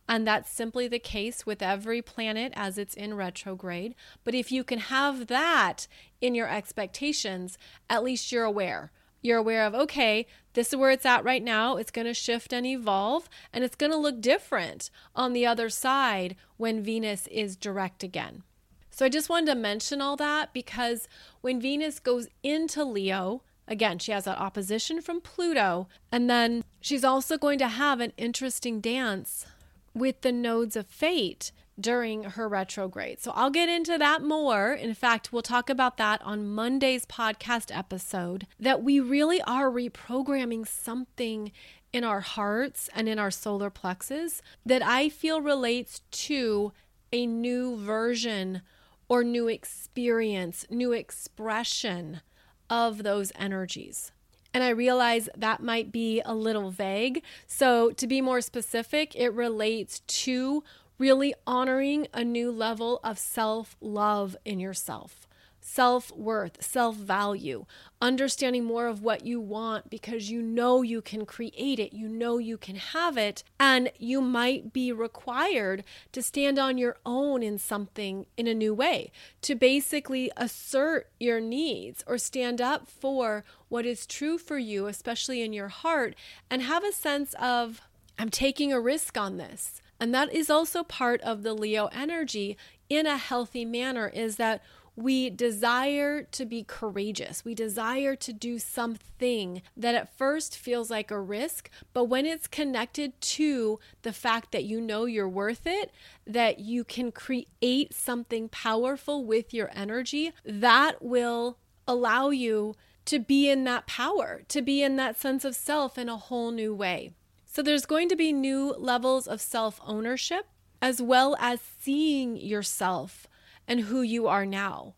And 0.08 0.28
that's 0.28 0.52
simply 0.52 0.88
the 0.88 1.00
case 1.00 1.48
with 1.48 1.64
every 1.64 2.04
planet 2.04 2.54
as 2.56 2.78
it's 2.78 2.94
in 2.94 3.16
retrograde. 3.16 3.96
But 4.24 4.36
if 4.36 4.52
you 4.52 4.64
can 4.64 4.80
have 4.80 5.28
that 5.28 5.88
in 6.22 6.36
your 6.36 6.48
expectations, 6.48 7.58
at 7.90 8.04
least 8.04 8.32
you're 8.32 8.46
aware. 8.46 8.92
You're 9.22 9.38
aware 9.38 9.66
of, 9.66 9.76
okay, 9.76 10.26
this 10.54 10.70
is 10.70 10.76
where 10.76 10.92
it's 10.92 11.06
at 11.06 11.24
right 11.24 11.44
now. 11.44 11.78
It's 11.78 11.92
going 11.92 12.08
to 12.08 12.14
shift 12.14 12.52
and 12.52 12.66
evolve, 12.66 13.30
and 13.54 13.64
it's 13.64 13.76
going 13.76 13.92
to 13.92 13.98
look 13.98 14.20
different 14.20 14.90
on 15.16 15.34
the 15.34 15.46
other 15.46 15.70
side 15.70 16.36
when 16.58 16.84
Venus 16.84 17.28
is 17.28 17.56
direct 17.56 18.04
again. 18.04 18.44
So 18.90 19.06
I 19.06 19.10
just 19.10 19.30
wanted 19.30 19.48
to 19.48 19.56
mention 19.56 20.02
all 20.02 20.18
that 20.18 20.54
because 20.54 21.08
when 21.42 21.62
Venus 21.62 22.00
goes 22.00 22.28
into 22.44 22.84
Leo, 22.84 23.44
again, 23.68 24.00
she 24.00 24.12
has 24.12 24.26
that 24.26 24.40
opposition 24.40 25.02
from 25.02 25.22
Pluto, 25.22 25.88
and 26.12 26.30
then 26.30 26.64
she's 26.82 27.04
also 27.04 27.38
going 27.38 27.60
to 27.60 27.68
have 27.68 28.00
an 28.00 28.14
interesting 28.18 28.82
dance 28.82 29.46
with 29.94 30.22
the 30.22 30.32
nodes 30.32 30.76
of 30.76 30.88
fate 30.88 31.52
during 31.80 32.24
her 32.24 32.48
retrograde. 32.48 33.22
So 33.22 33.32
I'll 33.36 33.50
get 33.50 33.70
into 33.70 33.98
that 33.98 34.24
more. 34.24 34.74
In 34.74 34.94
fact, 34.94 35.32
we'll 35.32 35.42
talk 35.42 35.70
about 35.70 35.98
that 35.98 36.22
on 36.24 36.48
Monday's 36.48 37.06
podcast 37.06 37.76
episode 37.76 38.46
that 38.60 38.84
we 38.84 39.00
really 39.00 39.42
are 39.44 39.70
reprogramming 39.70 40.68
something 40.68 41.52
in 41.94 42.04
our 42.04 42.22
hearts 42.22 42.90
and 42.96 43.10
in 43.10 43.20
our 43.20 43.32
solar 43.32 43.70
plexus 43.70 44.42
that 44.66 44.82
I 44.82 45.10
feel 45.10 45.42
relates 45.42 46.02
to 46.12 46.72
a 47.12 47.26
new 47.26 47.78
version 47.78 48.62
or 49.10 49.24
new 49.24 49.48
experience, 49.48 50.66
new 50.70 50.94
expression 50.94 52.22
of 52.70 53.04
those 53.04 53.32
energies. 53.36 54.12
And 54.54 54.64
I 54.64 54.70
realize 54.70 55.30
that 55.38 55.62
might 55.62 55.92
be 55.92 56.22
a 56.26 56.34
little 56.34 56.72
vague. 56.72 57.24
So, 57.48 57.92
to 57.92 58.08
be 58.08 58.22
more 58.22 58.42
specific, 58.42 59.16
it 59.16 59.34
relates 59.34 60.02
to 60.02 60.64
really 61.02 61.34
honoring 61.48 62.06
a 62.14 62.24
new 62.24 62.52
level 62.52 63.00
of 63.04 63.18
self 63.18 63.76
love 63.82 64.38
in 64.46 64.60
yourself 64.60 65.28
self 65.64 66.12
worth, 66.16 66.64
self 66.64 66.96
value, 66.96 67.66
understanding 68.02 68.64
more 68.64 68.88
of 68.88 69.04
what 69.04 69.26
you 69.26 69.40
want 69.40 69.90
because 69.92 70.30
you 70.30 70.42
know 70.42 70.82
you 70.82 71.02
can 71.02 71.24
create 71.26 71.80
it, 71.80 71.94
you 71.94 72.08
know 72.08 72.40
you 72.40 72.58
can 72.58 72.76
have 72.76 73.16
it, 73.18 73.44
and 73.60 73.92
you 73.98 74.22
might 74.22 74.74
be 74.74 74.92
required 74.92 75.84
to 76.12 76.22
stand 76.22 76.58
on 76.58 76.80
your 76.80 76.98
own 77.06 77.44
in 77.44 77.58
something 77.60 78.26
in 78.38 78.48
a 78.48 78.56
new 78.56 78.74
way, 78.74 79.12
to 79.42 79.56
basically 79.56 80.32
assert 80.36 81.10
your 81.20 81.40
needs 81.40 82.04
or 82.08 82.18
stand 82.18 82.60
up 82.60 82.88
for 82.88 83.44
what 83.70 83.86
is 83.86 84.08
true 84.08 84.38
for 84.38 84.58
you, 84.58 84.88
especially 84.88 85.42
in 85.42 85.54
your 85.54 85.70
heart, 85.70 86.16
and 86.50 86.64
have 86.64 86.84
a 86.84 86.92
sense 86.92 87.36
of, 87.40 87.82
I'm 88.20 88.30
taking 88.30 88.74
a 88.74 88.80
risk 88.80 89.18
on 89.18 89.38
this. 89.38 89.81
And 90.02 90.16
that 90.16 90.34
is 90.34 90.50
also 90.50 90.84
part 90.84 91.22
of 91.22 91.44
the 91.44 91.54
Leo 91.54 91.86
energy 91.94 92.58
in 92.90 93.06
a 93.06 93.18
healthy 93.18 93.66
manner 93.66 94.08
is 94.08 94.38
that 94.38 94.64
we 94.96 95.30
desire 95.30 96.24
to 96.24 96.44
be 96.44 96.64
courageous. 96.64 97.46
We 97.46 97.54
desire 97.54 98.16
to 98.16 98.34
do 98.34 98.58
something 98.58 99.62
that 99.78 99.94
at 99.94 100.18
first 100.18 100.58
feels 100.58 100.90
like 100.90 101.12
a 101.12 101.22
risk, 101.22 101.70
but 101.94 102.06
when 102.06 102.26
it's 102.26 102.48
connected 102.48 103.20
to 103.22 103.80
the 104.02 104.12
fact 104.12 104.52
that 104.52 104.64
you 104.64 104.82
know 104.82 105.06
you're 105.06 105.30
worth 105.30 105.68
it, 105.68 105.92
that 106.26 106.60
you 106.60 106.84
can 106.84 107.12
create 107.12 107.94
something 107.94 108.50
powerful 108.50 109.24
with 109.24 109.54
your 109.54 109.70
energy, 109.74 110.34
that 110.44 111.04
will 111.04 111.60
allow 111.88 112.32
you 112.32 112.76
to 113.06 113.20
be 113.20 113.52
in 113.52 113.66
that 113.66 113.86
power, 113.86 114.42
to 114.48 114.64
be 114.64 114.82
in 114.82 114.96
that 114.96 115.20
sense 115.20 115.46
of 115.46 115.56
self 115.56 115.98
in 115.98 116.10
a 116.10 116.18
whole 116.18 116.50
new 116.50 116.74
way. 116.74 117.12
So 117.54 117.62
there's 117.62 117.86
going 117.86 118.08
to 118.08 118.16
be 118.16 118.32
new 118.32 118.74
levels 118.78 119.28
of 119.28 119.42
self 119.42 119.82
ownership 119.86 120.46
as 120.82 121.02
well 121.02 121.36
as 121.38 121.60
seeing 121.60 122.38
yourself 122.38 123.28
and 123.68 123.82
who 123.82 124.02
you 124.02 124.26
are 124.26 124.46
now. 124.46 124.96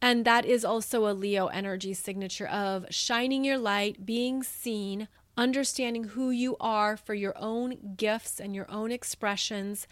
And 0.00 0.24
that 0.24 0.46
is 0.46 0.64
also 0.64 1.06
a 1.06 1.12
Leo 1.12 1.48
energy 1.48 1.92
signature 1.92 2.48
of 2.48 2.86
shining 2.88 3.44
your 3.44 3.58
light, 3.58 4.06
being 4.06 4.42
seen, 4.42 5.06
understanding 5.36 6.04
who 6.04 6.30
you 6.30 6.56
are 6.60 6.96
for 6.96 7.12
your 7.12 7.34
own 7.36 7.94
gifts 7.94 8.40
and 8.40 8.54
your 8.54 8.70
own 8.70 8.90
expressions, 8.90 9.86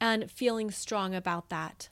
and 0.00 0.30
feeling 0.30 0.70
strong 0.70 1.14
about 1.14 1.50
that. 1.50 1.90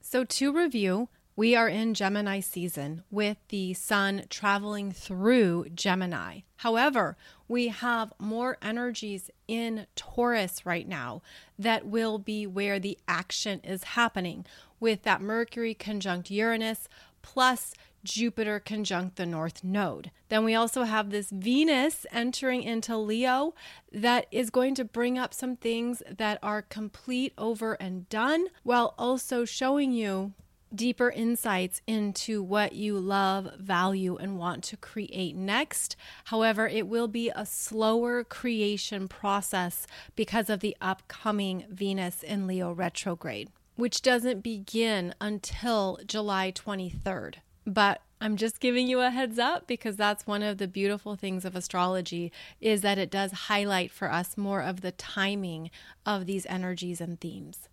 So, 0.00 0.24
to 0.24 0.50
review, 0.50 1.10
We 1.34 1.56
are 1.56 1.68
in 1.68 1.94
Gemini 1.94 2.40
season 2.40 3.04
with 3.10 3.38
the 3.48 3.72
sun 3.72 4.24
traveling 4.28 4.92
through 4.92 5.70
Gemini. 5.74 6.40
However, 6.56 7.16
we 7.52 7.68
have 7.68 8.14
more 8.18 8.56
energies 8.62 9.30
in 9.46 9.86
Taurus 9.94 10.64
right 10.64 10.88
now 10.88 11.20
that 11.58 11.84
will 11.84 12.18
be 12.18 12.46
where 12.46 12.80
the 12.80 12.96
action 13.06 13.60
is 13.62 13.84
happening 13.84 14.46
with 14.80 15.02
that 15.02 15.20
Mercury 15.20 15.74
conjunct 15.74 16.30
Uranus 16.30 16.88
plus 17.20 17.74
Jupiter 18.04 18.58
conjunct 18.58 19.16
the 19.16 19.26
North 19.26 19.62
Node. 19.62 20.10
Then 20.30 20.46
we 20.46 20.54
also 20.54 20.84
have 20.84 21.10
this 21.10 21.28
Venus 21.28 22.06
entering 22.10 22.62
into 22.62 22.96
Leo 22.96 23.54
that 23.92 24.28
is 24.30 24.48
going 24.48 24.74
to 24.76 24.84
bring 24.86 25.18
up 25.18 25.34
some 25.34 25.54
things 25.54 26.02
that 26.10 26.38
are 26.42 26.62
complete, 26.62 27.34
over, 27.36 27.74
and 27.74 28.08
done, 28.08 28.46
while 28.62 28.94
also 28.96 29.44
showing 29.44 29.92
you 29.92 30.32
deeper 30.74 31.10
insights 31.10 31.80
into 31.86 32.42
what 32.42 32.72
you 32.74 32.98
love, 32.98 33.52
value, 33.58 34.16
and 34.16 34.38
want 34.38 34.64
to 34.64 34.76
create 34.76 35.36
next. 35.36 35.96
However, 36.26 36.66
it 36.68 36.88
will 36.88 37.08
be 37.08 37.30
a 37.34 37.46
slower 37.46 38.24
creation 38.24 39.08
process 39.08 39.86
because 40.16 40.48
of 40.50 40.60
the 40.60 40.76
upcoming 40.80 41.64
Venus 41.70 42.22
in 42.22 42.46
Leo 42.46 42.72
retrograde, 42.72 43.50
which 43.76 44.02
doesn't 44.02 44.40
begin 44.40 45.14
until 45.20 45.98
July 46.06 46.52
23rd. 46.52 47.36
But 47.66 48.02
I'm 48.20 48.36
just 48.36 48.60
giving 48.60 48.86
you 48.86 49.00
a 49.00 49.10
heads 49.10 49.38
up 49.38 49.66
because 49.66 49.96
that's 49.96 50.26
one 50.26 50.42
of 50.42 50.58
the 50.58 50.68
beautiful 50.68 51.16
things 51.16 51.44
of 51.44 51.56
astrology 51.56 52.30
is 52.60 52.80
that 52.82 52.98
it 52.98 53.10
does 53.10 53.32
highlight 53.32 53.90
for 53.90 54.12
us 54.12 54.36
more 54.36 54.62
of 54.62 54.80
the 54.80 54.92
timing 54.92 55.70
of 56.06 56.26
these 56.26 56.46
energies 56.46 57.00
and 57.00 57.20
themes. 57.20 57.68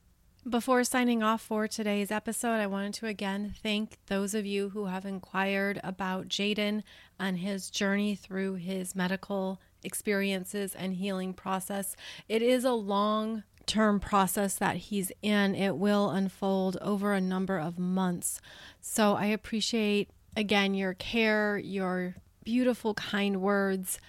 Before 0.50 0.84
signing 0.84 1.22
off 1.22 1.42
for 1.42 1.68
today's 1.68 2.10
episode, 2.10 2.56
I 2.56 2.66
wanted 2.66 2.96
to 2.96 3.06
again 3.06 3.54
thank 3.62 4.00
those 4.08 4.34
of 4.34 4.48
you 4.48 4.70
who 4.70 4.86
have 4.86 5.06
inquired 5.06 5.80
about 5.84 6.28
Jaden 6.28 6.82
and 7.20 7.38
his 7.38 7.70
journey 7.70 8.16
through 8.16 8.56
his 8.56 8.96
medical 8.96 9.60
experiences 9.84 10.74
and 10.74 10.96
healing 10.96 11.36
process. 11.36 11.96
It 12.28 12.42
is 12.42 12.64
a 12.64 12.72
long 12.72 13.44
term 13.68 14.00
process 14.00 14.56
that 14.56 14.78
he's 14.78 15.12
in, 15.22 15.54
it 15.54 15.76
will 15.78 16.10
unfold 16.10 16.78
over 16.82 17.14
a 17.14 17.22
number 17.22 17.60
of 17.60 17.78
months. 17.78 18.42
So 18.82 19.14
I 19.14 19.26
appreciate, 19.26 20.10
again, 20.36 20.74
your 20.74 20.96
care, 20.96 21.60
your 21.60 22.16
beautiful, 22.44 22.96
kind 22.96 23.40
words 23.40 24.00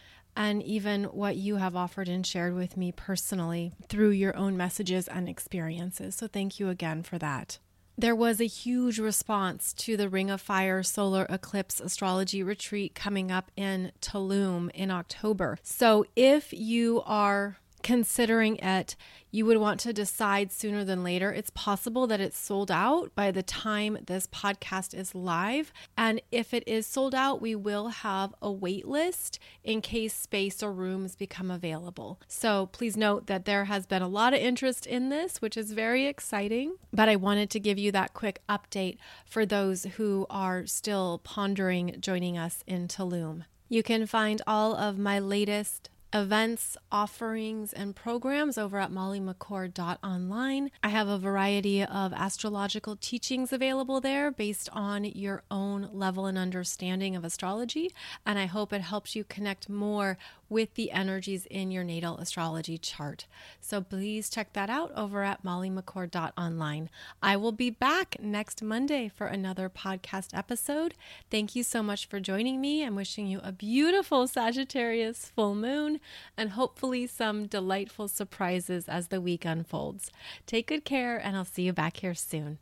and 0.41 0.62
even 0.62 1.05
what 1.05 1.36
you 1.36 1.57
have 1.57 1.76
offered 1.76 2.09
and 2.09 2.26
shared 2.26 2.55
with 2.55 2.74
me 2.74 2.91
personally 2.91 3.72
through 3.91 4.09
your 4.09 4.34
own 4.38 4.57
messages 4.57 5.07
and 5.07 5.28
experiences. 5.28 6.14
So, 6.14 6.26
thank 6.26 6.59
you 6.59 6.70
again 6.70 7.03
for 7.03 7.18
that. 7.18 7.59
There 7.99 8.16
was 8.16 8.41
a 8.41 8.47
huge 8.47 8.99
response 8.99 9.74
to 9.74 9.99
the 9.99 10.09
Ring 10.09 10.30
of 10.30 10.41
Fire 10.41 10.82
solar 10.82 11.26
eclipse 11.28 11.78
astrology 11.78 12.43
retreat 12.43 12.95
coming 12.95 13.30
up 13.30 13.51
in 13.55 13.93
Tulum 14.01 14.70
in 14.70 14.91
October. 14.91 15.59
So, 15.62 16.07
if 16.16 16.55
you 16.55 17.03
are 17.05 17.59
considering 17.83 18.57
it, 18.57 18.97
you 19.31 19.47
would 19.47 19.59
want 19.59 19.78
to 19.81 19.93
decide 19.93 20.51
sooner 20.51 20.85
than 20.85 21.05
later. 21.05 21.33
It's 21.33 21.51
possible 21.51 22.07
that 22.09 22.20
it's 22.20 22.39
sold 22.39 22.70
out 22.70 23.14
by 23.14 23.31
the 23.31 23.43
time 23.43 23.99
this 24.07 24.26
podcast 24.26 24.93
is 24.95 25.14
live. 25.14 25.72
And 25.97 26.20
if 26.33 26.53
it 26.53 26.64
is 26.66 26.87
sold 26.87 27.14
out, 27.14 27.41
we 27.41 27.55
will 27.55 27.89
have 27.89 28.35
a 28.43 28.51
wait 28.51 28.89
list 28.89 29.39
in 29.62 29.81
case 29.81 30.14
space 30.14 30.62
or 30.62 30.72
rooms 30.72 31.14
become 31.14 31.51
available. 31.51 32.20
So 32.26 32.66
please 32.66 32.97
note 32.97 33.26
that 33.28 33.45
there 33.45 33.66
has 33.66 33.87
been 33.87 34.03
a 34.03 34.09
lot 34.09 34.35
of 34.35 34.41
interest 34.41 34.87
in 34.87 35.09
this, 35.09 35.41
which 35.41 35.57
is 35.57 35.72
very 35.72 36.07
exciting. 36.07 36.74
But 36.93 37.09
I 37.09 37.16
wanted 37.16 37.51
to 37.51 37.61
give 37.61 37.78
you 37.78 37.93
that 37.93 38.14
quick 38.14 38.43
update 38.49 38.99
for 39.24 39.47
those 39.47 39.85
who 39.97 40.26
are 40.28 40.66
still 40.66 41.20
pondering 41.22 41.97
joining 42.01 42.37
us 42.37 42.64
in 42.66 42.89
Tulum. 42.89 43.45
You 43.68 43.85
can 43.85 44.07
find 44.07 44.43
all 44.49 44.74
of 44.74 44.99
my 44.99 45.20
latest 45.20 45.91
events, 46.13 46.77
offerings, 46.91 47.73
and 47.73 47.95
programs 47.95 48.59
over 48.59 48.79
at 48.79 48.91
mollymccord.online. 48.91 50.71
I 50.83 50.89
have 50.89 51.09
a 51.09 51.19
variety 51.19 51.83
of 51.83 52.13
astrological 52.13 52.97
teachings 52.97 53.53
available 53.53 54.01
there 54.01 54.31
based 54.31 54.69
on 54.73 55.05
your 55.05 55.43
own 55.51 55.89
level 55.93 56.27
and 56.27 56.37
understanding 56.37 57.17
of 57.17 57.25
astrology, 57.25 57.93
and 58.27 58.39
I 58.39 58.47
hope 58.47 58.73
it 58.73 58.83
helps 58.83 59.15
you 59.15 59.25
connect 59.25 59.69
more 59.69 60.19
with 60.51 60.75
the 60.75 60.91
energies 60.91 61.47
in 61.47 61.71
your 61.71 61.85
natal 61.85 62.19
astrology 62.19 62.77
chart. 62.77 63.27
So 63.61 63.81
please 63.81 64.29
check 64.29 64.53
that 64.53 64.69
out 64.69 64.93
over 64.95 65.23
at 65.23 65.43
mollymccord.online. 65.43 66.91
I 67.23 67.37
will 67.37 67.53
be 67.53 67.71
back 67.71 68.17
next 68.21 68.63
Monday 68.63 69.09
for 69.09 69.27
another 69.27 69.71
podcast 69.71 70.37
episode. 70.37 70.95
Thank 71.31 71.57
you 71.57 71.63
so 71.63 71.83
much 71.83 72.07
for 72.07 72.21
joining 72.21 72.61
me. 72.61 72.85
I'm 72.85 72.97
wishing 72.97 73.27
you 73.27 73.41
a 73.43 73.53
beautiful 73.53 74.27
Sagittarius 74.27 75.31
full 75.35 75.55
moon 75.55 76.01
and 76.37 76.51
hopefully 76.51 77.07
some 77.07 77.47
delightful 77.47 78.09
surprises 78.09 78.89
as 78.89 79.09
the 79.09 79.21
week 79.21 79.45
unfolds. 79.45 80.11
Take 80.47 80.67
good 80.67 80.85
care, 80.85 81.17
and 81.17 81.37
I'll 81.37 81.45
see 81.45 81.63
you 81.63 81.73
back 81.73 81.99
here 81.99 82.15
soon. 82.15 82.59